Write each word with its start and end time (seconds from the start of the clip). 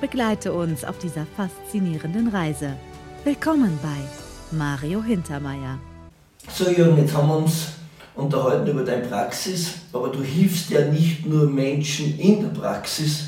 Begleite 0.00 0.54
uns 0.54 0.82
auf 0.82 0.96
dieser 0.96 1.26
faszinierenden 1.36 2.28
Reise. 2.28 2.72
Willkommen 3.22 3.78
bei 3.82 4.56
Mario 4.56 5.02
Hintermeier. 5.02 5.78
So 6.50 6.70
Jürgen, 6.70 6.96
jetzt 6.96 7.14
haben 7.14 7.28
wir 7.28 7.36
uns 7.36 7.72
unterhalten 8.16 8.70
über 8.70 8.82
deine 8.82 9.06
Praxis, 9.06 9.74
aber 9.92 10.08
du 10.08 10.22
hilfst 10.22 10.70
ja 10.70 10.86
nicht 10.86 11.26
nur 11.26 11.50
Menschen 11.50 12.18
in 12.18 12.40
der 12.40 12.48
Praxis, 12.48 13.26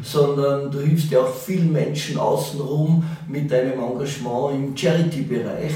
sondern 0.00 0.70
du 0.70 0.78
hilfst 0.78 1.10
ja 1.10 1.22
auch 1.22 1.34
vielen 1.34 1.72
Menschen 1.72 2.16
außenrum 2.16 3.02
mit 3.26 3.50
deinem 3.50 3.80
Engagement 3.80 4.54
im 4.54 4.76
Charity-Bereich. 4.76 5.72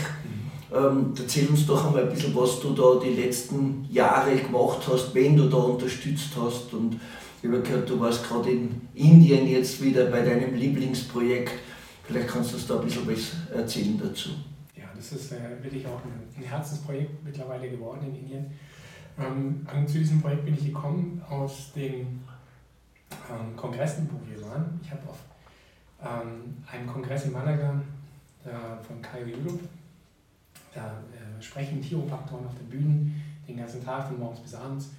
Ähm, 0.72 1.12
erzähl 1.18 1.48
uns 1.48 1.66
doch 1.66 1.86
einmal 1.86 2.04
ein 2.04 2.10
bisschen, 2.10 2.36
was 2.36 2.60
du 2.60 2.72
da 2.72 3.00
die 3.04 3.20
letzten 3.20 3.88
Jahre 3.90 4.36
gemacht 4.36 4.78
hast, 4.88 5.12
wen 5.12 5.36
du 5.36 5.48
da 5.48 5.56
unterstützt 5.56 6.30
hast 6.40 6.72
und 6.72 7.00
ich 7.46 7.52
habe 7.52 7.62
gehört, 7.62 7.88
du 7.88 8.00
warst 8.00 8.26
gerade 8.26 8.50
in 8.50 8.88
Indien 8.94 9.46
jetzt 9.46 9.80
wieder 9.80 10.06
bei 10.06 10.22
deinem 10.22 10.54
Lieblingsprojekt. 10.54 11.52
Vielleicht 12.02 12.28
kannst 12.28 12.52
du 12.52 12.56
uns 12.56 12.66
da 12.66 12.78
ein 12.78 12.84
bisschen 12.84 13.06
was 13.08 13.56
erzählen 13.56 13.98
dazu. 13.98 14.30
Ja, 14.74 14.84
das 14.94 15.12
ist 15.12 15.32
äh, 15.32 15.62
wirklich 15.62 15.86
auch 15.86 16.00
ein, 16.04 16.44
Herzensprojekt 16.44 17.24
mittlerweile 17.24 17.70
geworden 17.70 18.06
in 18.08 18.16
Indien. 18.16 18.46
Ähm, 19.18 19.66
zu 19.86 19.98
diesem 19.98 20.20
Projekt 20.20 20.44
bin 20.44 20.54
ich 20.54 20.66
gekommen 20.66 21.22
aus 21.28 21.72
den 21.74 22.22
ähm, 23.30 23.56
Kongressen, 23.56 24.08
wo 24.12 24.18
wir 24.28 24.44
waren. 24.46 24.78
Ich 24.82 24.90
habe 24.90 25.02
auf 25.08 25.18
ähm, 26.02 26.56
einem 26.70 26.86
Kongress 26.86 27.24
in 27.24 27.32
Malaga 27.32 27.80
äh, 28.44 28.84
von 28.86 29.00
Kai 29.00 29.22
Yulup, 29.22 29.60
da 30.74 31.02
äh, 31.12 31.42
sprechen 31.42 31.80
Chiropraktoren 31.80 32.46
auf 32.46 32.54
den 32.54 32.68
Bühnen 32.68 33.22
den 33.48 33.56
ganzen 33.56 33.84
Tag 33.84 34.08
von 34.08 34.18
morgens 34.18 34.40
bis 34.40 34.54
abends 34.54 34.90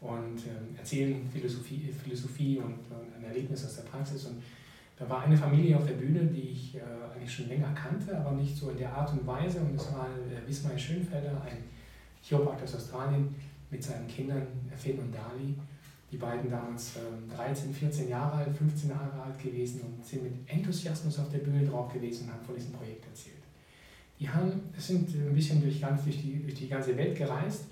und 0.00 0.38
äh, 0.38 0.78
erzählen 0.78 1.28
Philosophie, 1.32 1.90
Philosophie 2.02 2.58
und 2.58 2.74
äh, 2.90 3.18
ein 3.18 3.24
Erlebnis 3.24 3.64
aus 3.64 3.76
der 3.76 3.82
Praxis. 3.82 4.26
Und 4.26 4.42
da 4.98 5.08
war 5.08 5.22
eine 5.22 5.36
Familie 5.36 5.76
auf 5.76 5.86
der 5.86 5.94
Bühne, 5.94 6.24
die 6.26 6.50
ich 6.50 6.76
äh, 6.76 6.80
eigentlich 7.14 7.32
schon 7.34 7.48
länger 7.48 7.72
kannte, 7.74 8.16
aber 8.16 8.32
nicht 8.32 8.56
so 8.56 8.70
in 8.70 8.78
der 8.78 8.92
Art 8.92 9.12
und 9.12 9.26
Weise. 9.26 9.60
Und 9.60 9.74
es 9.74 9.92
war 9.92 10.06
äh, 10.06 10.48
Wismar 10.48 10.76
Schönfelder, 10.76 11.40
ein 11.42 11.64
Chiropraktor 12.22 12.64
aus 12.64 12.76
Australien, 12.76 13.34
mit 13.70 13.82
seinen 13.82 14.06
Kindern 14.06 14.46
Finn 14.76 14.98
und 14.98 15.14
Dali. 15.14 15.54
Die 16.12 16.18
beiden 16.18 16.48
damals 16.48 16.92
13, 17.34 17.68
ähm, 17.68 17.74
14 17.74 18.08
Jahre 18.08 18.36
alt, 18.36 18.56
15 18.56 18.90
Jahre 18.90 19.22
alt 19.22 19.38
gewesen 19.42 19.80
und 19.80 20.04
sind 20.04 20.22
mit 20.22 20.32
Enthusiasmus 20.46 21.18
auf 21.18 21.30
der 21.30 21.38
Bühne 21.38 21.66
drauf 21.66 21.92
gewesen 21.92 22.26
und 22.26 22.34
haben 22.34 22.44
von 22.44 22.54
diesem 22.54 22.72
Projekt 22.72 23.04
erzählt. 23.06 23.36
Die 24.20 24.28
haben, 24.28 24.52
sind 24.78 25.08
ein 25.14 25.34
bisschen 25.34 25.60
durch, 25.60 25.80
ganz, 25.80 26.04
durch, 26.04 26.22
die, 26.22 26.42
durch 26.42 26.54
die 26.54 26.68
ganze 26.68 26.96
Welt 26.96 27.16
gereist 27.16 27.64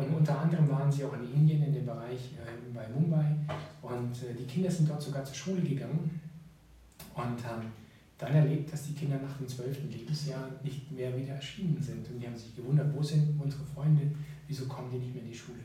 und 0.00 0.14
unter 0.14 0.40
anderem 0.40 0.68
waren 0.70 0.90
sie 0.90 1.04
auch 1.04 1.12
in 1.14 1.32
Indien, 1.32 1.62
in 1.62 1.72
dem 1.74 1.84
Bereich 1.84 2.32
äh, 2.34 2.74
bei 2.74 2.88
Mumbai. 2.88 3.36
Und 3.82 4.12
äh, 4.22 4.34
die 4.34 4.46
Kinder 4.46 4.70
sind 4.70 4.88
dort 4.88 5.02
sogar 5.02 5.24
zur 5.24 5.34
Schule 5.34 5.60
gegangen 5.60 6.20
und 7.14 7.44
haben 7.46 7.66
dann 8.16 8.34
erlebt, 8.34 8.72
dass 8.72 8.86
die 8.86 8.94
Kinder 8.94 9.18
nach 9.22 9.36
dem 9.36 9.48
zwölften 9.48 9.90
Lebensjahr 9.90 10.48
nicht 10.62 10.90
mehr 10.90 11.16
wieder 11.16 11.34
erschienen 11.34 11.82
sind. 11.82 12.08
Und 12.08 12.20
die 12.20 12.26
haben 12.26 12.36
sich 12.36 12.54
gewundert, 12.56 12.94
wo 12.94 13.02
sind 13.02 13.38
unsere 13.38 13.64
Freunde, 13.64 14.02
wieso 14.46 14.66
kommen 14.66 14.90
die 14.90 14.98
nicht 14.98 15.14
mehr 15.14 15.22
in 15.22 15.30
die 15.30 15.36
Schule? 15.36 15.60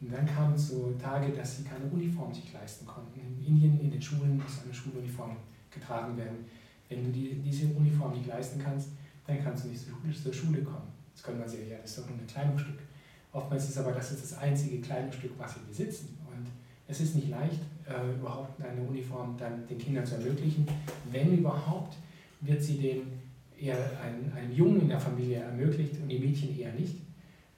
Und 0.00 0.12
dann 0.12 0.26
kamen 0.26 0.56
so 0.56 0.94
Tage, 1.00 1.32
dass 1.32 1.56
sie 1.56 1.64
keine 1.64 1.84
Uniform 1.86 2.32
sich 2.32 2.52
leisten 2.52 2.86
konnten. 2.86 3.18
In 3.18 3.44
Indien, 3.44 3.80
in 3.80 3.90
den 3.90 4.00
Schulen 4.00 4.36
muss 4.36 4.62
eine 4.64 4.72
Schuluniform 4.72 5.36
getragen 5.70 6.16
werden. 6.16 6.44
Wenn 6.88 7.04
du 7.04 7.10
die, 7.10 7.34
diese 7.44 7.66
Uniform 7.66 8.12
nicht 8.12 8.26
leisten 8.26 8.60
kannst, 8.62 8.90
dann 9.26 9.42
kannst 9.42 9.64
du 9.64 9.68
nicht 9.68 10.22
zur 10.22 10.32
Schule 10.32 10.62
kommen. 10.62 10.88
Das 11.12 11.22
kann 11.22 11.38
man 11.38 11.48
sagen, 11.48 11.68
ja, 11.68 11.78
das 11.82 11.90
ist 11.90 11.98
doch 11.98 12.08
nur 12.08 12.18
ein 12.18 12.26
Kleidungsstück. 12.26 12.78
Oftmals 13.38 13.68
ist 13.68 13.78
aber 13.78 13.92
das 13.92 14.10
ist 14.10 14.22
das 14.24 14.38
einzige 14.38 14.80
Kleidungsstück, 14.80 15.30
was 15.38 15.54
sie 15.54 15.60
besitzen. 15.68 16.18
Und 16.26 16.44
es 16.88 17.00
ist 17.00 17.14
nicht 17.14 17.28
leicht, 17.28 17.60
äh, 17.86 18.14
überhaupt 18.18 18.60
eine 18.60 18.80
Uniform 18.82 19.36
dann 19.38 19.64
den 19.68 19.78
Kindern 19.78 20.04
zu 20.04 20.16
ermöglichen. 20.16 20.66
Wenn 21.12 21.38
überhaupt, 21.38 21.96
wird 22.40 22.60
sie 22.60 22.78
den 22.78 23.02
eher 23.56 23.76
einem, 24.02 24.32
einem 24.34 24.52
Jungen 24.52 24.80
in 24.82 24.88
der 24.88 24.98
Familie 24.98 25.38
ermöglicht 25.38 26.00
und 26.02 26.08
die 26.08 26.18
Mädchen 26.18 26.58
eher 26.58 26.72
nicht. 26.72 26.96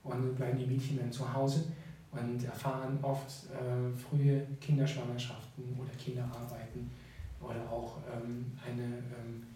Und 0.03 0.37
bleiben 0.37 0.59
die 0.59 0.67
Mädchen 0.67 0.99
dann 0.99 1.11
zu 1.11 1.33
Hause 1.33 1.65
und 2.11 2.45
erfahren 2.45 2.99
oft 3.01 3.31
äh, 3.47 3.91
frühe 3.97 4.47
Kinderschwangerschaften 4.61 5.65
oder 5.79 5.91
Kinderarbeiten 5.99 6.91
oder 7.41 7.61
auch 7.71 7.99
ähm, 8.13 8.53
eine 8.67 8.85
ähm, 8.85 9.47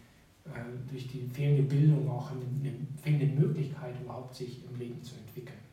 äh, 0.47 0.91
durch 0.91 1.07
die 1.09 1.27
fehlende 1.27 1.65
Bildung 1.65 2.09
auch 2.11 2.31
eine, 2.31 2.45
eine 2.61 2.77
fehlende 3.03 3.27
Möglichkeit 3.27 3.95
überhaupt 4.01 4.35
sich 4.35 4.61
im 4.71 4.79
Leben 4.79 5.03
zu 5.03 5.17
entwickeln. 5.17 5.64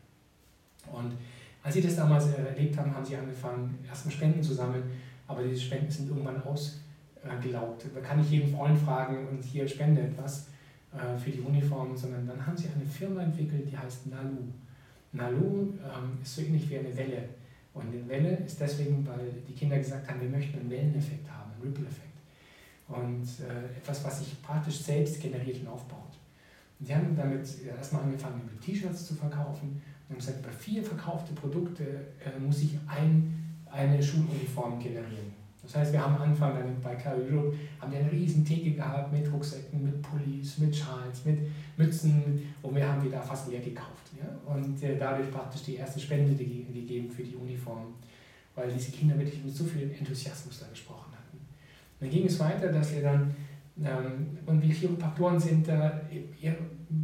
Und 0.92 1.14
als 1.64 1.76
sie 1.76 1.82
das 1.82 1.96
damals 1.96 2.28
erlebt 2.34 2.78
haben, 2.78 2.94
haben 2.94 3.06
sie 3.06 3.16
angefangen, 3.16 3.78
erstmal 3.88 4.14
Spenden 4.14 4.42
zu 4.42 4.54
sammeln, 4.54 4.84
aber 5.28 5.44
diese 5.44 5.62
Spenden 5.62 5.92
sind 5.92 6.10
irgendwann 6.10 6.42
ausgelaugt. 6.44 7.86
Da 7.94 8.02
kann 8.02 8.20
ich 8.20 8.32
jeden 8.32 8.56
Freund 8.56 8.78
fragen 8.80 9.28
und 9.28 9.44
hier 9.44 9.68
spende 9.68 10.02
etwas 10.02 10.48
äh, 10.94 11.18
für 11.18 11.30
die 11.30 11.42
Uniformen, 11.42 11.96
sondern 11.96 12.28
dann 12.28 12.46
haben 12.46 12.58
sie 12.58 12.68
eine 12.76 12.86
Firma 12.86 13.24
entwickelt, 13.24 13.70
die 13.72 13.78
heißt 13.78 14.08
Nalu. 14.08 14.48
Nalu 15.14 15.74
ähm, 15.84 16.18
ist 16.22 16.36
so 16.36 16.42
ähnlich 16.42 16.70
wie 16.70 16.80
eine 16.80 16.96
Welle. 16.98 17.30
Und 17.74 17.94
eine 17.94 18.08
Welle 18.10 18.38
ist 18.38 18.60
deswegen, 18.60 19.06
weil 19.08 19.32
die 19.48 19.54
Kinder 19.54 19.78
gesagt 19.78 20.10
haben, 20.10 20.20
wir 20.20 20.30
möchten 20.30 20.60
einen 20.60 20.70
Welleneffekt 20.70 21.30
haben, 21.32 21.52
einen 21.54 21.62
Ripple-Effekt. 21.62 22.08
Und 22.88 23.24
äh, 23.48 23.78
etwas, 23.78 24.04
was 24.04 24.20
sich 24.20 24.42
praktisch 24.42 24.80
selbst 24.80 25.22
generiert 25.22 25.62
und 25.62 25.68
aufbaut. 25.68 26.18
Und 26.80 26.88
sie 26.88 26.94
haben 26.94 27.16
damit 27.16 27.48
erstmal 27.66 28.04
angefangen, 28.04 28.42
T-Shirts 28.60 29.06
zu 29.06 29.16
verkaufen 29.16 29.82
wir 30.12 30.16
haben 30.16 30.26
gesagt, 30.26 30.42
bei 30.42 30.52
vier 30.52 30.84
verkaufte 30.84 31.34
Produkte 31.34 31.84
äh, 31.84 32.38
muss 32.38 32.62
ich 32.62 32.78
ein, 32.86 33.34
eine 33.72 34.04
Schuluniform 34.04 34.78
generieren. 34.78 35.32
Das 35.64 35.76
heißt, 35.76 35.94
wir 35.94 36.02
haben 36.02 36.16
am 36.16 36.24
Anfang 36.24 36.56
dann 36.56 36.82
bei 36.82 36.96
Carry 36.96 37.22
Europe 37.32 37.56
haben 37.80 37.92
wir 37.94 38.00
eine 38.00 38.12
riesen 38.12 38.44
Theke 38.44 38.72
gehabt 38.72 39.14
mit 39.14 39.32
Rucksäcken, 39.32 39.84
mit 39.86 40.02
Pullis, 40.02 40.58
mit 40.58 40.76
Schals, 40.76 41.24
mit 41.24 41.38
Mützen 41.78 42.54
und 42.62 42.76
wir 42.76 42.86
haben 42.86 43.02
die 43.02 43.10
da 43.10 43.22
fast 43.22 43.50
leer 43.50 43.62
gekauft. 43.62 44.10
Ja? 44.20 44.54
Und 44.54 44.84
äh, 44.84 44.98
dadurch 44.98 45.32
praktisch 45.32 45.64
die 45.64 45.76
erste 45.76 46.00
Spende 46.00 46.36
gegeben 46.36 47.10
für 47.10 47.24
die 47.24 47.36
Uniform, 47.36 47.94
weil 48.56 48.70
diese 48.70 48.92
Kinder 48.92 49.18
wirklich 49.18 49.42
mit 49.46 49.56
so 49.56 49.64
viel 49.64 49.92
Enthusiasmus 49.98 50.60
da 50.60 50.68
gesprochen 50.68 51.14
hatten. 51.14 51.40
dann 52.02 52.10
ging 52.10 52.26
es 52.26 52.38
weiter, 52.38 52.70
dass 52.70 52.94
wir 52.94 53.04
dann, 53.04 53.34
ähm, 53.82 54.38
und 54.46 54.62
wir 54.62 54.74
Chiropraktoren 54.74 55.40
sind 55.40 55.70
da 55.70 56.02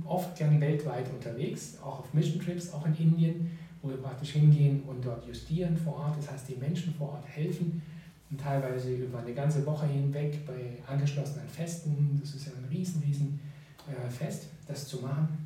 oft 0.05 0.35
gern 0.37 0.59
weltweit 0.59 1.09
unterwegs, 1.11 1.77
auch 1.81 1.99
auf 1.99 2.13
Mission 2.13 2.41
Trips, 2.41 2.73
auch 2.73 2.85
in 2.85 2.95
Indien, 2.95 3.51
wo 3.81 3.89
wir 3.89 3.97
praktisch 3.97 4.31
hingehen 4.31 4.83
und 4.87 5.03
dort 5.05 5.25
justieren 5.25 5.77
vor 5.77 5.95
Ort, 5.95 6.17
das 6.17 6.31
heißt, 6.31 6.49
die 6.49 6.55
Menschen 6.55 6.93
vor 6.93 7.09
Ort 7.09 7.27
helfen 7.27 7.81
und 8.29 8.39
teilweise 8.39 8.93
über 8.93 9.19
eine 9.19 9.33
ganze 9.33 9.65
Woche 9.65 9.85
hinweg 9.87 10.45
bei 10.45 10.77
angeschlossenen 10.85 11.47
Festen, 11.47 12.19
das 12.21 12.35
ist 12.35 12.47
ja 12.47 12.51
ein 12.53 12.65
riesen, 12.69 13.01
riesen 13.01 13.39
äh, 13.87 14.09
Fest, 14.09 14.47
das 14.67 14.87
zu 14.87 14.97
machen. 14.97 15.45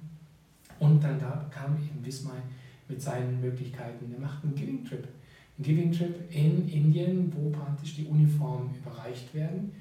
Und 0.80 1.04
dann 1.04 1.20
da 1.20 1.46
kam 1.52 1.76
eben 1.76 2.04
Wismar 2.04 2.38
mit 2.88 3.02
seinen 3.02 3.40
Möglichkeiten, 3.40 4.12
er 4.12 4.20
macht 4.20 4.44
einen 4.44 4.56
Giving 4.56 4.84
Trip. 4.84 5.08
Ein 5.60 5.64
Giving 5.64 5.92
Trip 5.92 6.16
in 6.32 6.68
Indien, 6.68 7.32
wo 7.36 7.50
praktisch 7.52 7.96
die 7.96 8.06
Uniformen 8.06 8.74
überreicht 8.76 9.34
werden 9.36 9.72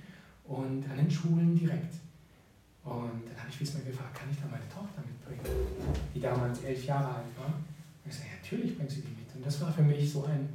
und 0.45 0.85
an 0.91 0.97
den 0.99 1.11
Schulen 1.11 1.57
direkt. 1.57 1.95
Und 2.85 3.27
dann 3.27 3.37
habe 3.37 3.49
ich 3.51 3.61
Wiesmann 3.61 3.85
gefragt, 3.85 4.15
kann 4.15 4.29
ich 4.31 4.39
da 4.41 4.47
meine 4.51 4.69
Tochter 4.69 5.03
mitbringen, 5.07 5.67
die 6.15 6.21
damals 6.21 6.65
elf 6.65 6.85
Jahre 6.87 7.17
alt 7.17 7.39
war? 7.39 7.53
Und 7.53 8.09
ich 8.09 8.15
sagte, 8.15 8.31
ja, 8.31 8.37
natürlich 8.43 8.77
bringst 8.77 8.97
du 8.97 9.01
die 9.03 9.09
mit. 9.09 9.35
Und 9.37 9.45
das 9.45 9.61
war 9.61 9.73
für 9.73 9.83
mich 9.83 10.11
so 10.11 10.25
ein, 10.25 10.49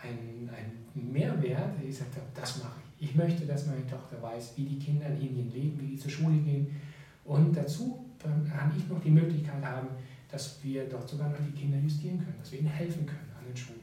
ein, 0.00 0.48
ein 0.48 1.12
Mehrwert, 1.12 1.74
ich 1.82 1.96
sagte, 1.96 2.20
das 2.34 2.62
mache 2.62 2.78
ich. 2.98 3.10
Ich 3.10 3.14
möchte, 3.16 3.44
dass 3.44 3.66
meine 3.66 3.86
Tochter 3.86 4.22
weiß, 4.22 4.52
wie 4.56 4.64
die 4.64 4.78
Kinder 4.78 5.06
in 5.08 5.20
Indien 5.20 5.52
leben, 5.52 5.80
wie 5.80 5.88
die 5.88 5.98
zur 5.98 6.10
Schule 6.10 6.38
gehen. 6.38 6.68
Und 7.24 7.56
dazu 7.56 8.04
kann 8.22 8.72
ich 8.76 8.88
noch 8.88 9.02
die 9.02 9.10
Möglichkeit 9.10 9.62
haben, 9.62 9.88
dass 10.30 10.62
wir 10.62 10.88
dort 10.88 11.08
sogar 11.08 11.28
noch 11.28 11.38
die 11.38 11.58
Kinder 11.58 11.78
justieren 11.78 12.18
können, 12.18 12.36
dass 12.38 12.52
wir 12.52 12.60
ihnen 12.60 12.68
helfen 12.68 13.04
können 13.04 13.30
an 13.38 13.44
den 13.46 13.56
Schulen. 13.56 13.80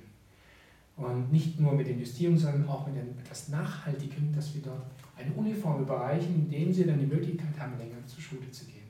Und 0.97 1.31
nicht 1.31 1.59
nur 1.59 1.73
mit 1.73 1.87
den 1.87 1.99
Justierungen, 1.99 2.39
sondern 2.39 2.67
auch 2.67 2.87
mit 2.87 2.95
etwas 2.97 3.49
Nachhaltigem, 3.49 4.33
dass 4.33 4.53
wir 4.53 4.61
dort 4.61 5.00
eine 5.17 5.31
Uniform 5.33 5.81
überreichen, 5.81 6.35
indem 6.35 6.73
sie 6.73 6.85
dann 6.85 6.99
die 6.99 7.05
Möglichkeit 7.05 7.59
haben, 7.59 7.77
länger 7.77 8.05
zur 8.05 8.21
Schule 8.21 8.49
zu 8.51 8.65
gehen. 8.65 8.89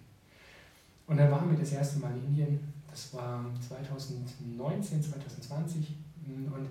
Und 1.07 1.17
dann 1.17 1.29
waren 1.29 1.49
wir 1.49 1.57
das 1.57 1.73
erste 1.73 1.99
Mal 1.99 2.11
in 2.15 2.25
Indien, 2.27 2.59
das 2.89 3.13
war 3.13 3.45
2019, 3.67 5.01
2020 5.01 5.95
und 6.27 6.67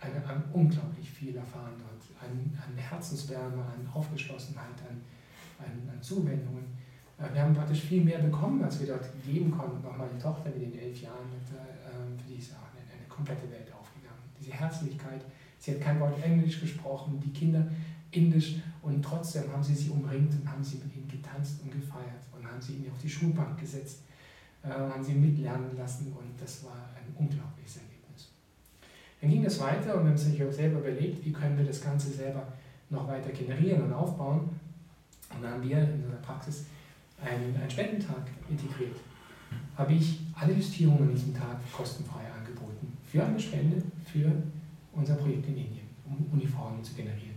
eine, 0.00 0.26
eine 0.26 0.42
unglaublich 0.52 1.10
viel 1.10 1.36
erfahren 1.36 1.74
dort, 1.78 2.30
an, 2.30 2.58
an 2.66 2.76
Herzenswärme, 2.76 3.62
an 3.62 3.88
Aufgeschlossenheit, 3.92 4.78
an, 4.88 5.00
an, 5.58 5.88
an 5.94 6.02
Zuwendungen. 6.02 6.64
Äh, 7.18 7.34
wir 7.34 7.42
haben 7.42 7.54
praktisch 7.54 7.82
viel 7.82 8.04
mehr 8.04 8.18
bekommen, 8.18 8.62
als 8.62 8.80
wir 8.80 8.86
dort 8.86 9.06
geben 9.24 9.50
konnten. 9.50 9.84
Auch 9.86 9.96
meine 9.96 10.18
Tochter 10.18 10.50
mit 10.50 10.62
den 10.62 10.78
elf 10.78 11.02
Jahren, 11.02 11.28
äh, 11.32 12.20
für 12.20 12.28
die 12.28 12.38
ist 12.38 12.52
auch 12.52 12.68
eine, 12.72 12.84
eine 12.92 13.08
komplette 13.08 13.50
Welt 13.50 13.72
aufgegangen. 13.72 14.22
Diese 14.38 14.52
Herzlichkeit, 14.52 15.24
sie 15.58 15.72
hat 15.72 15.80
kein 15.80 16.00
Wort 16.00 16.22
Englisch 16.22 16.60
gesprochen, 16.60 17.20
die 17.24 17.32
Kinder 17.32 17.66
Indisch 18.10 18.56
und 18.82 19.02
trotzdem 19.02 19.52
haben 19.52 19.62
sie 19.62 19.74
sie 19.74 19.90
umringt 19.90 20.32
und 20.32 20.50
haben 20.50 20.64
sie 20.64 20.78
mit 20.78 20.96
ihnen 20.96 21.08
getanzt 21.08 21.60
und 21.62 21.70
gefeiert 21.70 22.22
und 22.32 22.46
haben 22.46 22.60
sie 22.60 22.74
ihnen 22.74 22.90
auf 22.90 22.98
die 22.98 23.08
Schulbank 23.08 23.58
gesetzt, 23.60 24.00
äh, 24.62 24.70
haben 24.70 25.04
sie 25.04 25.12
mitlernen 25.12 25.76
lassen 25.76 26.12
und 26.18 26.40
das 26.40 26.64
war 26.64 26.88
ein 26.96 27.14
unglaubliches 27.14 27.76
Erlebnis. 27.76 28.30
Dann 29.20 29.30
ging 29.30 29.44
es 29.44 29.60
weiter 29.60 29.96
und 29.96 30.04
wir 30.04 30.10
haben 30.10 30.16
sich 30.16 30.42
auch 30.42 30.52
selber 30.52 30.78
überlegt, 30.78 31.24
wie 31.24 31.32
können 31.32 31.58
wir 31.58 31.66
das 31.66 31.82
Ganze 31.82 32.10
selber 32.10 32.46
noch 32.90 33.06
weiter 33.06 33.30
generieren 33.30 33.82
und 33.82 33.92
aufbauen. 33.92 34.48
Und 35.34 35.42
dann 35.42 35.52
haben 35.52 35.68
wir 35.68 35.78
in 35.78 36.04
unserer 36.04 36.22
Praxis 36.22 36.64
einen, 37.22 37.54
einen 37.54 37.70
Spendentag 37.70 38.30
integriert. 38.48 38.96
Habe 39.76 39.92
ich 39.92 40.20
alle 40.34 40.54
Justierungen 40.54 41.02
an 41.02 41.14
diesem 41.14 41.34
Tag 41.34 41.60
kostenfrei 41.72 42.22
angeboten. 42.38 42.96
Für 43.04 43.24
eine 43.24 43.38
Spende, 43.38 43.82
für 44.04 44.30
unser 44.92 45.14
Projekt 45.14 45.46
in 45.48 45.56
Indien, 45.56 45.88
um 46.06 46.26
Uniformen 46.32 46.82
zu 46.82 46.94
generieren. 46.94 47.27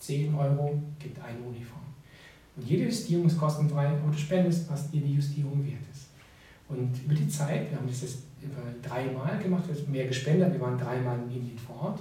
10 0.00 0.34
Euro 0.34 0.82
gibt 0.98 1.22
eine 1.22 1.38
Uniform. 1.38 1.80
Und 2.56 2.66
jede 2.66 2.84
Justierung 2.84 3.26
ist 3.26 3.38
kostenfrei, 3.38 3.86
aber 3.86 4.10
du 4.10 4.18
spendest, 4.18 4.68
was 4.70 4.90
dir 4.90 5.00
die 5.00 5.14
Justierung 5.14 5.64
wert 5.64 5.82
ist. 5.92 6.08
Und 6.68 6.90
über 7.04 7.14
die 7.14 7.28
Zeit, 7.28 7.70
wir 7.70 7.78
haben 7.78 7.88
das 7.88 8.02
jetzt 8.02 8.18
über 8.42 8.62
dreimal 8.82 9.38
gemacht, 9.38 9.64
wir 9.68 9.74
haben 9.74 9.92
mehr 9.92 10.06
gespendet, 10.06 10.52
wir 10.52 10.60
waren 10.60 10.78
dreimal 10.78 11.18
in 11.18 11.36
Indien 11.36 11.58
vor 11.58 11.82
Ort, 11.82 12.00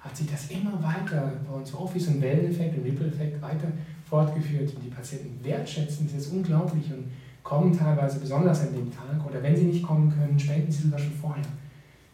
hat 0.00 0.16
sich 0.16 0.30
das 0.30 0.50
immer 0.50 0.82
weiter 0.82 1.32
bei 1.46 1.54
uns 1.54 1.74
auch 1.74 1.92
wie 1.94 1.98
so 1.98 2.10
ein 2.12 2.20
Welleneffekt, 2.20 2.76
ein 2.76 2.82
Ripple-Effekt 2.82 3.42
weiter 3.42 3.68
fortgeführt. 4.08 4.74
Und 4.74 4.84
die 4.84 4.90
Patienten 4.90 5.44
wertschätzen 5.44 6.06
das 6.06 6.26
ist 6.26 6.32
unglaublich 6.32 6.92
und 6.92 7.10
kommen 7.42 7.76
teilweise 7.76 8.18
besonders 8.20 8.60
an 8.62 8.74
dem 8.74 8.90
Tag 8.92 9.24
oder 9.24 9.42
wenn 9.42 9.56
sie 9.56 9.64
nicht 9.64 9.82
kommen 9.82 10.10
können, 10.10 10.38
spenden 10.38 10.70
sie 10.70 10.84
sogar 10.84 10.98
schon 10.98 11.12
vorher. 11.12 11.44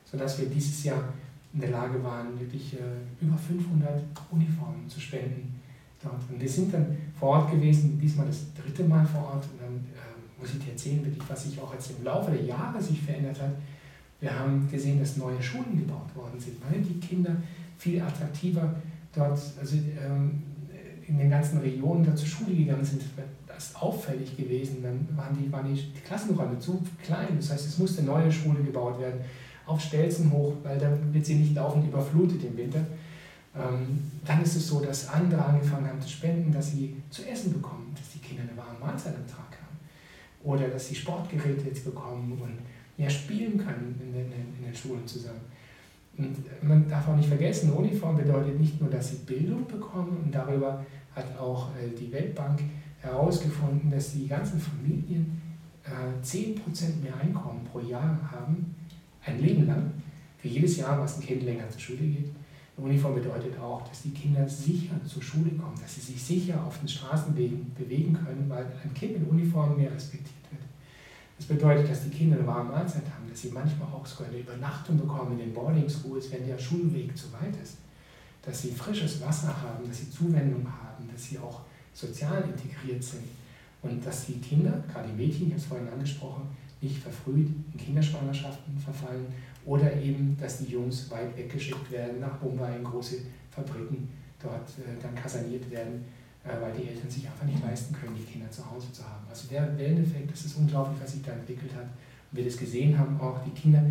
Sodass 0.04 0.38
wir 0.38 0.48
dieses 0.48 0.84
Jahr 0.84 1.04
in 1.54 1.60
der 1.60 1.70
Lage 1.70 2.02
waren, 2.02 2.38
wirklich 2.38 2.75
äh, 2.75 3.25
über 3.25 3.37
500 3.37 4.02
Uniformen 4.31 4.88
zu 4.88 5.00
spenden 5.00 5.60
dort. 6.02 6.20
Und 6.31 6.40
wir 6.40 6.49
sind 6.49 6.72
dann 6.72 6.96
vor 7.19 7.31
Ort 7.31 7.50
gewesen, 7.50 7.99
diesmal 8.00 8.26
das 8.26 8.46
dritte 8.54 8.84
Mal 8.84 9.04
vor 9.04 9.22
Ort. 9.34 9.44
Und 9.44 9.60
dann 9.60 9.75
äh, 9.75 10.40
muss 10.40 10.54
ich 10.54 10.64
dir 10.64 10.70
erzählen, 10.70 11.04
wirklich, 11.04 11.28
was 11.28 11.44
sich 11.44 11.60
auch 11.60 11.72
jetzt 11.75 11.93
im 11.99 12.04
Laufe 12.04 12.31
der 12.31 12.43
Jahre 12.43 12.81
sich 12.81 13.00
verändert 13.02 13.40
hat. 13.40 13.52
Wir 14.20 14.38
haben 14.38 14.69
gesehen, 14.70 14.99
dass 14.99 15.16
neue 15.16 15.43
Schulen 15.43 15.76
gebaut 15.76 16.14
worden 16.14 16.38
sind, 16.38 16.56
weil 16.70 16.81
die 16.81 16.99
Kinder 17.00 17.37
viel 17.76 18.00
attraktiver 18.00 18.75
dort, 19.14 19.38
also 19.60 19.76
ähm, 19.76 20.43
in 21.06 21.19
den 21.19 21.28
ganzen 21.28 21.58
Regionen 21.58 22.04
dort 22.04 22.16
zur 22.16 22.28
Schule 22.28 22.54
gegangen 22.54 22.84
sind. 22.84 23.02
Das 23.46 23.66
ist 23.66 23.82
auffällig 23.82 24.37
gewesen. 24.37 24.82
Dann 24.82 25.06
waren 25.16 25.37
die, 25.37 25.50
waren 25.52 25.75
die, 25.75 25.93
Klassenräume 26.06 26.58
zu 26.58 26.82
klein. 27.04 27.37
Das 27.37 27.50
heißt, 27.50 27.66
es 27.66 27.78
musste 27.78 28.02
neue 28.02 28.31
Schule 28.31 28.62
gebaut 28.62 28.99
werden 29.00 29.20
auf 29.67 29.81
Stelzen 29.81 30.31
hoch, 30.32 30.55
weil 30.62 30.79
dann 30.79 31.12
wird 31.12 31.25
sie 31.25 31.37
nicht 31.37 31.55
laufend 31.55 31.87
überflutet 31.87 32.43
im 32.44 32.56
Winter. 32.56 32.85
Ähm, 33.55 34.11
dann 34.25 34.43
ist 34.43 34.56
es 34.56 34.69
so, 34.69 34.81
dass 34.81 35.09
andere 35.09 35.44
angefangen 35.44 35.87
haben 35.87 36.00
zu 36.00 36.09
spenden, 36.09 36.53
dass 36.53 36.73
sie 36.73 36.97
zu 37.11 37.23
essen 37.29 37.53
bekommen, 37.53 37.93
dass 37.94 38.12
die 38.12 38.19
Kinder 38.19 38.43
eine 38.43 38.56
warme 38.56 38.79
Mahlzeit 38.79 39.14
am 39.14 39.26
Tag 39.26 39.59
haben. 39.61 39.79
Oder 40.43 40.69
dass 40.69 40.88
sie 40.88 40.94
Sportgeräte 40.94 41.67
jetzt 41.67 41.85
bekommen 41.85 42.38
und 42.41 42.59
mehr 42.97 43.11
spielen 43.11 43.59
können 43.59 44.00
in 44.03 44.12
den, 44.12 44.32
in 44.59 44.64
den 44.64 44.75
Schulen 44.75 45.06
zusammen. 45.06 45.41
Und 46.17 46.37
man 46.62 46.88
darf 46.88 47.09
auch 47.09 47.17
nicht 47.17 47.29
vergessen, 47.29 47.73
Uniform 47.73 48.17
bedeutet 48.17 48.59
nicht 48.61 48.81
nur, 48.81 48.91
dass 48.91 49.11
sie 49.11 49.17
Bildung 49.17 49.67
bekommen 49.67 50.23
und 50.25 50.35
darüber 50.35 50.85
hat 51.14 51.38
auch 51.38 51.70
äh, 51.76 51.88
die 51.99 52.12
Weltbank 52.12 52.61
herausgefunden, 53.00 53.91
dass 53.91 54.12
die 54.12 54.29
ganzen 54.29 54.61
Familien 54.61 55.41
äh, 55.85 56.25
10% 56.25 57.03
mehr 57.03 57.17
Einkommen 57.20 57.64
pro 57.64 57.81
Jahr 57.81 58.19
haben, 58.31 58.75
ein 59.24 59.40
Leben 59.40 59.66
lang, 59.66 59.90
für 60.38 60.48
jedes 60.48 60.76
Jahr, 60.76 60.98
was 61.00 61.19
ein 61.19 61.22
Kind 61.22 61.44
länger 61.44 61.69
zur 61.70 61.80
Schule 61.80 61.98
geht. 61.98 62.30
Eine 62.76 62.86
Uniform 62.86 63.14
bedeutet 63.14 63.58
auch, 63.60 63.86
dass 63.86 64.02
die 64.02 64.10
Kinder 64.10 64.48
sicher 64.48 64.94
zur 65.06 65.22
Schule 65.22 65.50
kommen, 65.50 65.78
dass 65.80 65.94
sie 65.94 66.00
sich 66.00 66.22
sicher 66.22 66.64
auf 66.64 66.78
den 66.78 66.88
Straßenwegen 66.88 67.72
bewegen 67.74 68.14
können, 68.14 68.46
weil 68.48 68.66
ein 68.82 68.94
Kind 68.94 69.20
mit 69.20 69.30
Uniform 69.30 69.76
mehr 69.76 69.92
respektiert 69.92 70.50
wird. 70.50 70.62
Das 71.38 71.46
bedeutet, 71.46 71.90
dass 71.90 72.04
die 72.04 72.10
Kinder 72.10 72.38
eine 72.38 72.46
warme 72.46 72.70
Mahlzeit 72.70 73.04
haben, 73.04 73.28
dass 73.28 73.42
sie 73.42 73.50
manchmal 73.50 73.88
auch 73.88 74.06
sogar 74.06 74.28
eine 74.28 74.38
Übernachtung 74.38 74.96
bekommen 74.96 75.32
in 75.32 75.38
den 75.38 75.54
Boarding 75.54 75.88
Schools, 75.88 76.32
wenn 76.32 76.46
der 76.46 76.58
Schulweg 76.58 77.16
zu 77.16 77.32
weit 77.32 77.54
ist. 77.62 77.76
Dass 78.42 78.62
sie 78.62 78.72
frisches 78.72 79.20
Wasser 79.20 79.48
haben, 79.48 79.86
dass 79.86 79.98
sie 79.98 80.10
Zuwendung 80.10 80.66
haben, 80.66 81.08
dass 81.12 81.25
sie 81.25 81.38
auch 81.38 81.60
sozial 81.92 82.42
integriert 82.42 83.02
sind. 83.02 83.25
Und 83.82 84.04
dass 84.04 84.26
die 84.26 84.38
Kinder, 84.40 84.82
gerade 84.92 85.08
die 85.08 85.14
Mädchen, 85.14 85.46
ich 85.46 85.52
habe 85.52 85.60
es 85.60 85.66
vorhin 85.66 85.88
angesprochen, 85.88 86.48
nicht 86.82 86.99
verfrüht 86.99 87.49
in 87.73 87.79
Kinderschwangerschaften 87.79 88.76
verfallen 88.79 89.26
oder 89.64 89.96
eben, 89.96 90.37
dass 90.38 90.58
die 90.58 90.73
Jungs 90.73 91.11
weit 91.11 91.37
weggeschickt 91.37 91.90
werden 91.90 92.20
nach 92.20 92.40
Mumbai 92.43 92.76
in 92.76 92.84
große 92.84 93.19
Fabriken, 93.50 94.08
dort 94.43 94.69
äh, 94.79 95.00
dann 95.00 95.14
kaserniert 95.14 95.70
werden, 95.70 96.05
äh, 96.44 96.61
weil 96.61 96.73
die 96.73 96.88
Eltern 96.88 97.08
sich 97.08 97.26
einfach 97.26 97.46
nicht 97.46 97.62
leisten 97.62 97.94
können, 97.94 98.17
die 98.17 98.25
Kinder 98.25 98.50
zu 98.50 98.69
Hause 98.69 98.90
zu 98.93 99.05
haben. 99.05 99.25
Also 99.31 99.49
der 99.49 99.79
Welleneffekt, 99.79 100.32
das 100.32 100.44
ist 100.44 100.56
unglaublich, 100.56 101.00
was 101.00 101.12
sich 101.12 101.23
da 101.23 101.32
entwickelt 101.32 101.73
hat. 101.75 101.84
Und 101.84 102.38
wir 102.38 102.44
das 102.44 102.56
gesehen 102.56 102.99
haben, 102.99 103.20
auch 103.20 103.40
die 103.44 103.50
Kinder 103.50 103.82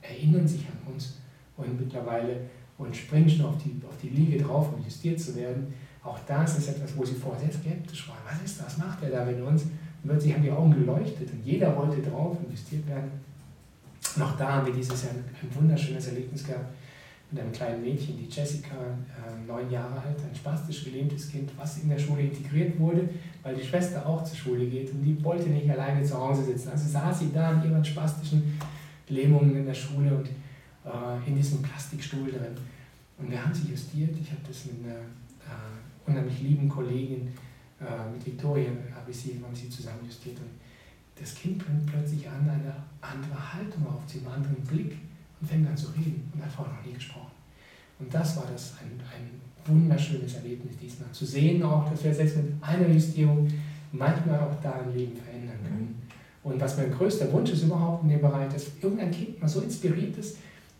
erinnern 0.00 0.48
sich 0.48 0.66
an 0.66 0.92
uns 0.92 1.18
und 1.56 1.78
mittlerweile 1.78 2.48
und 2.78 2.96
springen 2.96 3.28
schon 3.28 3.44
auf 3.44 3.58
die, 3.58 3.78
auf 3.86 3.96
die 4.02 4.08
Liege 4.08 4.42
drauf, 4.42 4.72
um 4.72 4.82
justiert 4.82 5.20
zu 5.20 5.36
werden. 5.36 5.74
Auch 6.02 6.18
das 6.26 6.56
ist 6.56 6.68
etwas, 6.68 6.96
wo 6.96 7.04
sie 7.04 7.14
vorher 7.14 7.40
sehr 7.40 7.52
skeptisch 7.52 8.08
waren. 8.08 8.18
Was 8.24 8.42
ist 8.42 8.58
das? 8.58 8.78
Macht 8.78 9.02
er 9.02 9.10
da 9.10 9.24
mit 9.26 9.38
uns? 9.42 9.64
Und 10.02 10.10
plötzlich 10.10 10.34
haben 10.34 10.42
die 10.42 10.50
Augen 10.50 10.72
geleuchtet 10.72 11.30
und 11.30 11.44
jeder 11.44 11.76
wollte 11.76 12.00
drauf 12.02 12.36
investiert 12.44 12.86
werden. 12.86 13.10
Und 14.16 14.22
auch 14.22 14.36
da 14.36 14.54
haben 14.54 14.66
wir 14.66 14.72
dieses 14.72 15.02
Jahr 15.04 15.12
ein 15.12 15.54
wunderschönes 15.54 16.08
Erlebnis 16.08 16.44
gehabt 16.44 16.66
mit 17.30 17.42
einem 17.42 17.52
kleinen 17.52 17.82
Mädchen, 17.82 18.16
die 18.16 18.28
Jessica, 18.28 18.74
äh, 18.74 19.46
neun 19.46 19.70
Jahre 19.70 20.00
alt, 20.00 20.16
ein 20.18 20.34
spastisch 20.34 20.84
gelähmtes 20.84 21.30
Kind, 21.30 21.50
was 21.56 21.78
in 21.78 21.88
der 21.88 21.98
Schule 21.98 22.22
integriert 22.22 22.78
wurde, 22.78 23.08
weil 23.42 23.54
die 23.54 23.64
Schwester 23.64 24.04
auch 24.04 24.24
zur 24.24 24.36
Schule 24.36 24.66
geht 24.66 24.90
und 24.90 25.02
die 25.02 25.22
wollte 25.22 25.48
nicht 25.48 25.70
alleine 25.70 26.02
zu 26.02 26.18
Hause 26.18 26.44
sitzen. 26.44 26.70
Also 26.70 26.88
saß 26.88 27.20
sie 27.20 27.30
da 27.32 27.52
in 27.52 27.70
ihren 27.70 27.84
spastischen 27.84 28.58
Lähmungen 29.08 29.54
in 29.56 29.66
der 29.66 29.74
Schule 29.74 30.16
und 30.16 30.26
äh, 30.26 31.28
in 31.28 31.36
diesem 31.36 31.62
Plastikstuhl 31.62 32.30
drin. 32.30 32.56
Und 33.18 33.30
wir 33.30 33.44
haben 33.44 33.54
sie 33.54 33.70
justiert. 33.70 34.10
Ich 34.20 34.30
habe 34.30 34.40
das 34.48 34.64
mit 34.66 34.84
einer 34.84 34.98
äh, 34.98 36.06
unheimlich 36.06 36.40
lieben 36.40 36.68
Kollegin 36.68 37.28
äh, 37.80 38.12
mit 38.12 38.24
Victoria 38.24 38.70
habe 38.94 39.10
ich 39.10 39.16
sie, 39.16 39.40
haben 39.42 39.54
sie 39.54 39.68
zusammen 39.70 40.00
justiert 40.04 40.38
und 40.38 40.50
das 41.20 41.34
Kind 41.34 41.58
bringt 41.58 41.86
plötzlich 41.86 42.28
an 42.28 42.48
eine 42.48 42.74
andere 43.00 43.54
Haltung 43.54 43.86
auf, 43.86 44.02
einen 44.14 44.26
anderen 44.26 44.62
Blick 44.64 44.96
und 45.40 45.48
fängt 45.48 45.68
an 45.68 45.76
zu 45.76 45.88
reden 45.92 46.30
und 46.34 46.42
hat 46.42 46.52
vorher 46.52 46.74
noch 46.74 46.84
nie 46.84 46.94
gesprochen. 46.94 47.32
Und 47.98 48.12
das 48.12 48.36
war 48.36 48.44
das 48.50 48.74
ein, 48.80 49.00
ein 49.14 49.40
wunderschönes 49.66 50.34
Erlebnis 50.34 50.76
diesmal. 50.78 51.10
Zu 51.12 51.26
sehen 51.26 51.62
auch, 51.62 51.90
dass 51.90 52.02
wir 52.04 52.14
selbst 52.14 52.36
mit 52.36 52.46
einer 52.62 52.88
Justierung 52.88 53.48
manchmal 53.92 54.40
auch 54.40 54.54
da 54.62 54.72
ein 54.72 54.94
Leben 54.96 55.16
verändern 55.16 55.58
können. 55.62 56.02
Und 56.42 56.58
was 56.60 56.78
mein 56.78 56.90
größter 56.90 57.30
Wunsch 57.32 57.50
ist 57.50 57.64
überhaupt 57.64 58.04
in 58.04 58.10
dem 58.10 58.22
Bereich, 58.22 58.50
dass 58.50 58.68
irgendein 58.80 59.10
Kind 59.10 59.40
mal 59.40 59.48
so 59.48 59.60
inspiriert 59.60 60.16
ist 60.16 60.38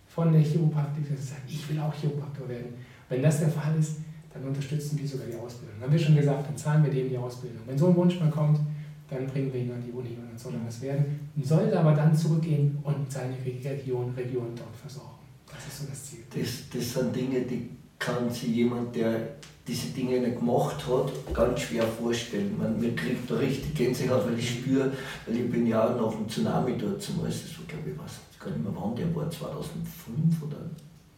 von 0.09 0.33
der 0.33 0.41
Chiropraktik, 0.41 1.11
dass 1.11 1.21
es 1.21 1.31
sagt, 1.31 1.43
ich 1.49 1.69
will 1.69 1.79
auch 1.81 1.95
Chiropraktor 1.95 2.49
werden. 2.49 2.75
Wenn 3.11 3.23
das 3.23 3.41
der 3.41 3.51
Fall 3.51 3.79
ist, 3.79 3.97
dann 4.33 4.45
unterstützen 4.45 4.99
wir 4.99 5.09
sogar 5.09 5.27
die 5.27 5.37
Ausbildung. 5.37 5.77
Dann 5.79 5.89
haben 5.89 5.93
wir 5.93 6.05
schon 6.05 6.17
gesagt, 6.17 6.49
dann 6.49 6.57
zahlen 6.57 6.85
wir 6.85 6.91
denen 6.91 7.11
die 7.11 7.19
Ausbildung. 7.19 7.63
Wenn 7.67 7.79
so 7.79 7.89
ein 7.89 7.97
Wunsch 7.97 8.19
mal 8.21 8.31
kommt, 8.31 8.61
dann 9.09 9.27
bringen 9.27 9.53
wir 9.53 9.61
ihn 9.61 9.73
an 9.73 9.83
die 9.85 9.91
Uni 9.91 10.11
und 10.11 10.29
dann 10.31 10.39
soll 10.39 10.55
er 10.55 10.65
das 10.65 10.81
werden. 10.81 11.29
Und 11.35 11.45
soll 11.45 11.73
aber 11.75 11.93
dann 11.93 12.15
zurückgehen 12.17 12.79
und 12.83 13.11
seine 13.11 13.35
Region, 13.45 14.15
Region 14.17 14.53
dort 14.55 14.77
versorgen. 14.77 15.19
Das 15.47 15.67
ist 15.67 15.81
so 15.81 15.87
das 15.89 16.05
Ziel. 16.05 16.21
Das, 16.31 16.71
das 16.73 16.95
sind 16.95 17.15
Dinge, 17.15 17.41
die 17.41 17.71
kann 17.99 18.31
sich 18.31 18.55
jemand, 18.55 18.95
der 18.95 19.35
diese 19.67 19.89
Dinge 19.89 20.21
nicht 20.21 20.39
gemacht 20.39 20.85
hat, 20.89 21.35
ganz 21.35 21.61
schwer 21.61 21.85
vorstellen. 21.85 22.57
Man, 22.59 22.81
mir 22.81 22.95
kriegt 22.95 23.31
da 23.31 23.37
richtig 23.37 23.75
Gänsehaut, 23.75 24.27
weil 24.27 24.39
ich 24.39 24.51
spüre, 24.51 24.93
weil 25.27 25.37
ich 25.37 25.51
bin 25.51 25.67
ja 25.67 25.95
nach 25.95 26.11
dem 26.11 26.29
Tsunami 26.29 26.77
dort 26.79 27.03
zum 27.03 27.23
das 27.25 27.59
war, 27.59 27.67
glaube 27.67 27.91
ich, 27.91 27.99
was, 27.99 28.19
gar 28.39 28.51
nicht 28.51 28.65
mehr 28.65 28.73
wann 28.75 28.97
der 28.97 29.15
war, 29.15 29.31
2005 29.31 30.43
oder 30.43 30.57